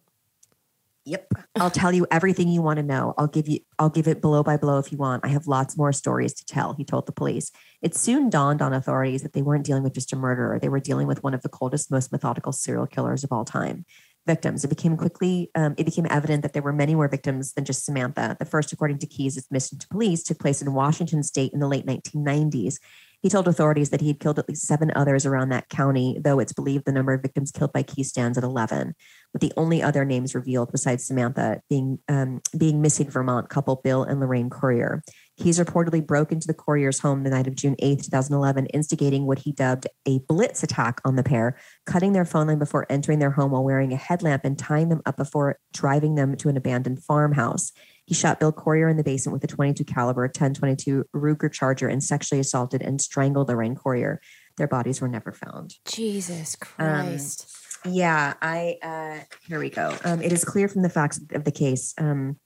[1.09, 1.33] Yep.
[1.57, 3.15] I'll tell you everything you want to know.
[3.17, 5.25] I'll give you I'll give it blow by blow if you want.
[5.25, 7.51] I have lots more stories to tell, he told the police.
[7.81, 10.59] It soon dawned on authorities that they weren't dealing with just a murderer.
[10.59, 13.87] They were dealing with one of the coldest, most methodical serial killers of all time.
[14.27, 14.63] Victims.
[14.63, 17.87] It became quickly um, it became evident that there were many more victims than just
[17.87, 18.37] Samantha.
[18.39, 21.69] The first, according to Keys' admission to police, took place in Washington state in the
[21.69, 22.75] late 1990s.
[23.21, 26.39] He told authorities that he had killed at least seven others around that county, though
[26.39, 28.95] it's believed the number of victims killed by Key stands at 11
[29.33, 34.03] with the only other names revealed besides Samantha being um, being missing Vermont couple Bill
[34.03, 35.03] and Lorraine Currier.
[35.39, 39.39] Keys reportedly broke into the Currier's home the night of June 8th, 2011, instigating what
[39.39, 41.57] he dubbed a blitz attack on the pair,
[41.87, 45.03] cutting their phone line before entering their home while wearing a headlamp and tying them
[45.07, 47.73] up before driving them to an abandoned farmhouse.
[48.09, 52.03] He shot Bill Currier in the basement with a 22 caliber 1022 Ruger Charger and
[52.03, 54.19] sexually assaulted and strangled Lorraine Currier.
[54.57, 55.75] Their bodies were never found.
[55.85, 57.51] Jesus Um, Christ.
[57.85, 59.95] Yeah, I uh here we go.
[60.05, 61.93] Um it is clear from the facts of the case.
[61.99, 62.39] Um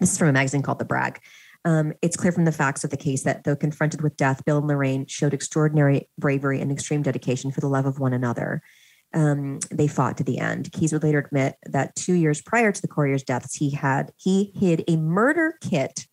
[0.00, 1.20] this is from a magazine called The Brag.
[1.66, 4.58] Um, it's clear from the facts of the case that though confronted with death, Bill
[4.58, 8.62] and Lorraine showed extraordinary bravery and extreme dedication for the love of one another.
[9.14, 10.72] Um, they fought to the end.
[10.72, 14.52] Keys would later admit that two years prior to the Currier's deaths, he had he
[14.56, 16.06] hid a murder kit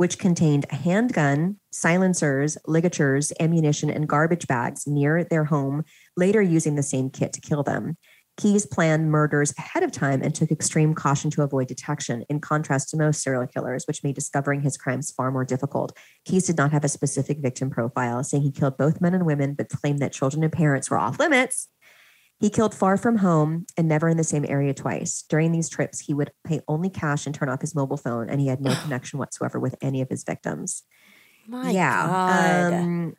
[0.00, 5.84] which contained a handgun, silencers, ligatures, ammunition, and garbage bags near their home,
[6.16, 7.98] later using the same kit to kill them.
[8.38, 12.88] Keys planned murders ahead of time and took extreme caution to avoid detection, in contrast
[12.88, 15.94] to most serial killers, which made discovering his crimes far more difficult.
[16.24, 19.52] Keys did not have a specific victim profile, saying he killed both men and women,
[19.52, 21.68] but claimed that children and parents were off limits.
[22.40, 25.22] He killed far from home and never in the same area twice.
[25.28, 28.40] During these trips, he would pay only cash and turn off his mobile phone, and
[28.40, 30.82] he had no connection whatsoever with any of his victims.
[31.46, 32.06] My yeah.
[32.06, 32.72] God.
[32.72, 33.14] Um,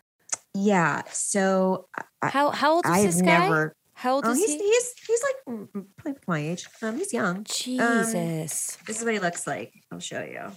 [0.56, 1.04] yeah.
[1.12, 1.88] So
[2.22, 3.26] I, how how old is I've this guy?
[3.40, 3.76] never.
[3.94, 4.58] how old Oh, is he's, he?
[4.58, 6.66] he's he's like probably my age.
[6.82, 7.44] Um, he's young.
[7.44, 8.78] Jesus.
[8.88, 9.72] This is what he looks like.
[9.92, 10.52] I'll show you.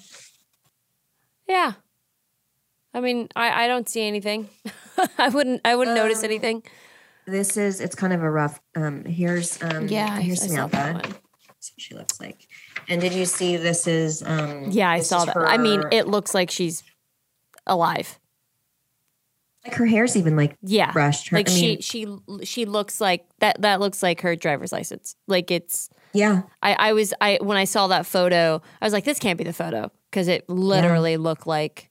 [1.46, 1.74] yeah.
[2.94, 4.48] I mean, I, I don't see anything.
[5.18, 6.62] I wouldn't I wouldn't notice Um, anything.
[7.26, 8.60] This is it's kind of a rough.
[8.76, 10.92] Um, here's um, Yeah, here's I Samantha.
[11.02, 11.20] what
[11.78, 12.46] she looks like.
[12.88, 15.36] And did you see this is um Yeah, I saw that.
[15.36, 16.82] I mean, it looks like she's
[17.66, 18.18] alive.
[19.64, 20.92] like her hair's even like Yeah.
[20.92, 21.28] brushed.
[21.28, 24.72] Her, Like I mean, she she she looks like that that looks like her driver's
[24.72, 25.16] license.
[25.26, 26.42] Like it's yeah.
[26.62, 29.44] I I was I when I saw that photo, I was like this can't be
[29.44, 31.88] the photo because it literally looked like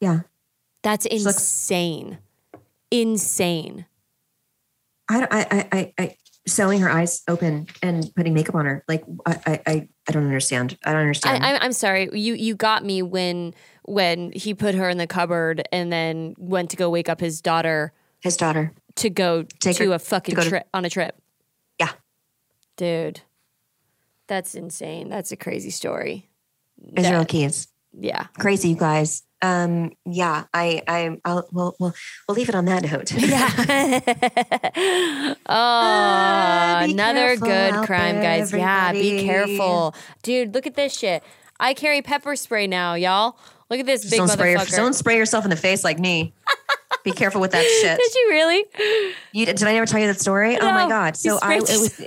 [0.00, 0.20] Yeah.
[0.82, 1.70] that's looks-
[2.90, 3.86] insane.
[5.10, 8.84] I, I, I, I, sewing her eyes open and putting makeup on her.
[8.88, 10.78] Like I, I, I, don't understand.
[10.84, 11.44] I don't understand.
[11.44, 12.08] I, I'm sorry.
[12.12, 16.70] You you got me when when he put her in the cupboard and then went
[16.70, 18.72] to go wake up his daughter His daughter.
[18.96, 21.16] to go Take to her- a fucking to- trip on a trip.
[21.78, 21.90] Yeah.
[22.76, 23.20] Dude,
[24.28, 25.08] that's insane.
[25.08, 26.28] That's a crazy story.
[26.96, 27.68] Israel That- Keys.
[27.98, 28.26] yeah.
[28.38, 29.22] Crazy, you guys.
[29.42, 31.94] Um, yeah, I, I, I'll, we'll, we'll,
[32.28, 33.12] we'll leave it on that note.
[33.16, 34.00] Yeah.
[34.76, 38.52] oh, Ah, another good crime, there, guys.
[38.52, 39.94] Yeah, be careful.
[40.22, 41.22] Dude, look at this shit.
[41.58, 43.38] I carry pepper spray now, y'all.
[43.70, 44.76] Look at this Just big don't spray, your, motherfucker.
[44.76, 46.32] don't spray yourself in the face like me.
[47.04, 47.98] Be careful with that shit.
[47.98, 48.64] Did you really?
[49.32, 50.58] You, did I never tell you that story?
[50.58, 51.16] oh my god!
[51.16, 52.00] So I, it was,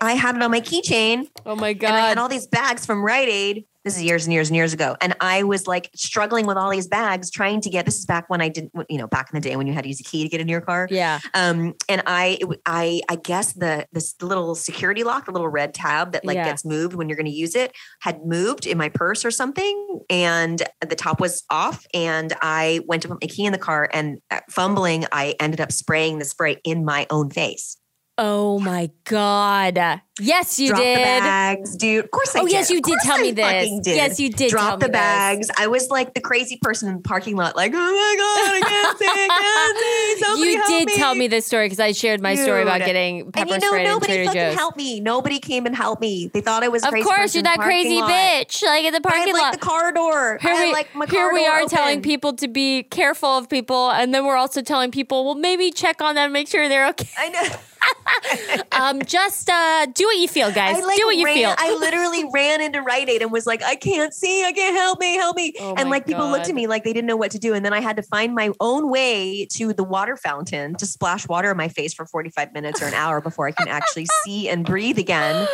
[0.00, 1.88] I had it on my keychain, Oh my god!
[1.88, 3.66] and I had all these bags from Rite Aid.
[3.84, 6.70] This is years and years and years ago, and I was like struggling with all
[6.70, 7.84] these bags, trying to get.
[7.84, 9.82] This is back when I didn't, you know, back in the day when you had
[9.82, 10.86] to use a key to get into your car.
[10.90, 11.18] yeah.
[11.34, 16.12] Um, and I, I, I guess the this little security lock, the little red tab
[16.12, 16.44] that like Yeah.
[16.44, 20.00] gets moved when you're going to use it, had moved in my purse or something,
[20.08, 21.84] and the top was off.
[21.92, 25.60] And I went to put my key in the car, and uh, fumbling, I ended
[25.60, 27.76] up spraying the spray in my own face.
[28.18, 29.78] Oh my god!
[30.20, 30.98] Yes, you Drop did.
[30.98, 32.04] the bags, dude.
[32.04, 32.52] Of course I Oh, did.
[32.52, 33.70] yes, you did tell me this.
[33.82, 33.96] did.
[33.96, 35.00] Yes, you did Drop tell the me this.
[35.00, 35.50] bags.
[35.58, 38.68] I was like the crazy person in the parking lot, like, oh my god, I
[38.68, 40.50] can't see, I can't see.
[40.50, 40.96] You did me.
[40.96, 43.72] tell me this story because I shared my story about getting pepper and you know,
[43.72, 44.54] sprayed nobody Trader fucking Joe's.
[44.56, 45.00] helped me.
[45.00, 46.30] Nobody came and helped me.
[46.34, 48.10] They thought I was Of course, you're that crazy lot.
[48.10, 50.36] bitch, like in the I parking had, like the car door.
[50.42, 53.90] Here I had, we, like here we are telling people to be careful of people,
[53.90, 57.08] and then we're also telling people, well, maybe check on them, make sure they're okay.
[57.16, 57.42] I know.
[58.72, 60.76] Um, just uh, do what you feel, guys.
[60.76, 61.54] I like do what you ran, feel.
[61.56, 64.98] I literally ran into Rite Aid and was like, I can't see, I can't help
[64.98, 65.54] me, help me.
[65.60, 67.54] Oh and like people looked at me like they didn't know what to do.
[67.54, 71.28] And then I had to find my own way to the water fountain to splash
[71.28, 74.48] water in my face for 45 minutes or an hour before I can actually see
[74.48, 75.46] and breathe again.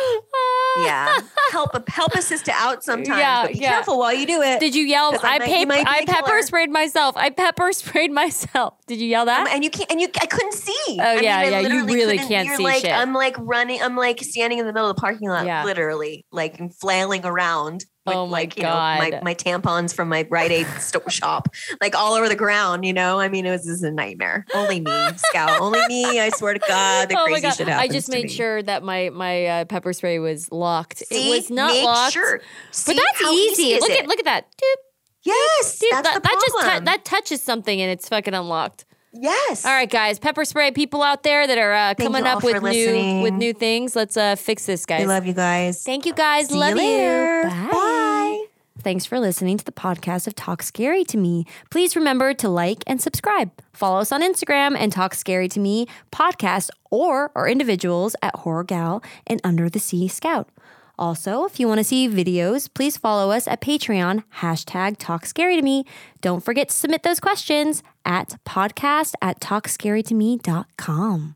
[0.77, 1.19] Yeah.
[1.51, 3.19] Help help a sister out sometimes.
[3.19, 3.69] Yeah, but be yeah.
[3.71, 4.59] careful while you do it.
[4.59, 5.15] Did you yell?
[5.23, 6.41] I I, might- pap- you might be pepper killer.
[6.43, 7.17] sprayed myself.
[7.17, 8.75] I pepper sprayed myself.
[8.85, 9.41] Did you yell that?
[9.41, 10.97] Um, and you can't, and you, I couldn't see.
[10.99, 12.91] Oh, I mean, yeah, I yeah, you really couldn't- can't you're see like, shit.
[12.91, 15.63] I'm like running, I'm like standing in the middle of the parking lot, Yeah.
[15.63, 19.23] literally, like and flailing around with Oh, my like, you know, my, God.
[19.23, 20.67] my tampons from my Rite Aid
[21.09, 21.49] shop,
[21.81, 23.19] like all over the ground, you know?
[23.19, 24.45] I mean, it was just a nightmare.
[24.53, 26.19] Only me, Scout, only me.
[26.19, 27.53] I swear to God, the oh crazy god!
[27.55, 30.99] shit I just made sure that my my uh, pepper spray was locked.
[30.99, 31.29] See?
[31.31, 32.13] it was not Make locked.
[32.13, 32.39] Sure.
[32.85, 33.73] But that's easy.
[33.73, 34.01] is Look it?
[34.03, 34.45] at look at that.
[34.51, 34.75] Doop,
[35.23, 36.85] Yes, that's that, the that just problem.
[36.85, 38.85] that touches something and it's fucking unlocked.
[39.11, 39.65] Yes.
[39.65, 42.69] All right, guys, pepper spray people out there that are uh, coming up with new
[42.69, 43.21] listening.
[43.21, 43.95] with new things.
[43.95, 45.01] Let's uh, fix this, guys.
[45.01, 45.83] I love you guys.
[45.83, 46.49] Thank you, guys.
[46.49, 47.43] See love you later.
[47.43, 47.69] Bye.
[47.71, 48.45] Bye.
[48.81, 51.45] Thanks for listening to the podcast of Talk Scary to Me.
[51.69, 53.51] Please remember to like and subscribe.
[53.73, 58.63] Follow us on Instagram and Talk Scary to Me podcast or our individuals at Horror
[58.63, 60.49] Gal and Under the Sea Scout.
[60.99, 65.55] Also, if you want to see videos, please follow us at Patreon, hashtag Talk Scary
[65.55, 65.85] to Me.
[66.19, 71.35] Don't forget to submit those questions at podcast at talkscarytome.com.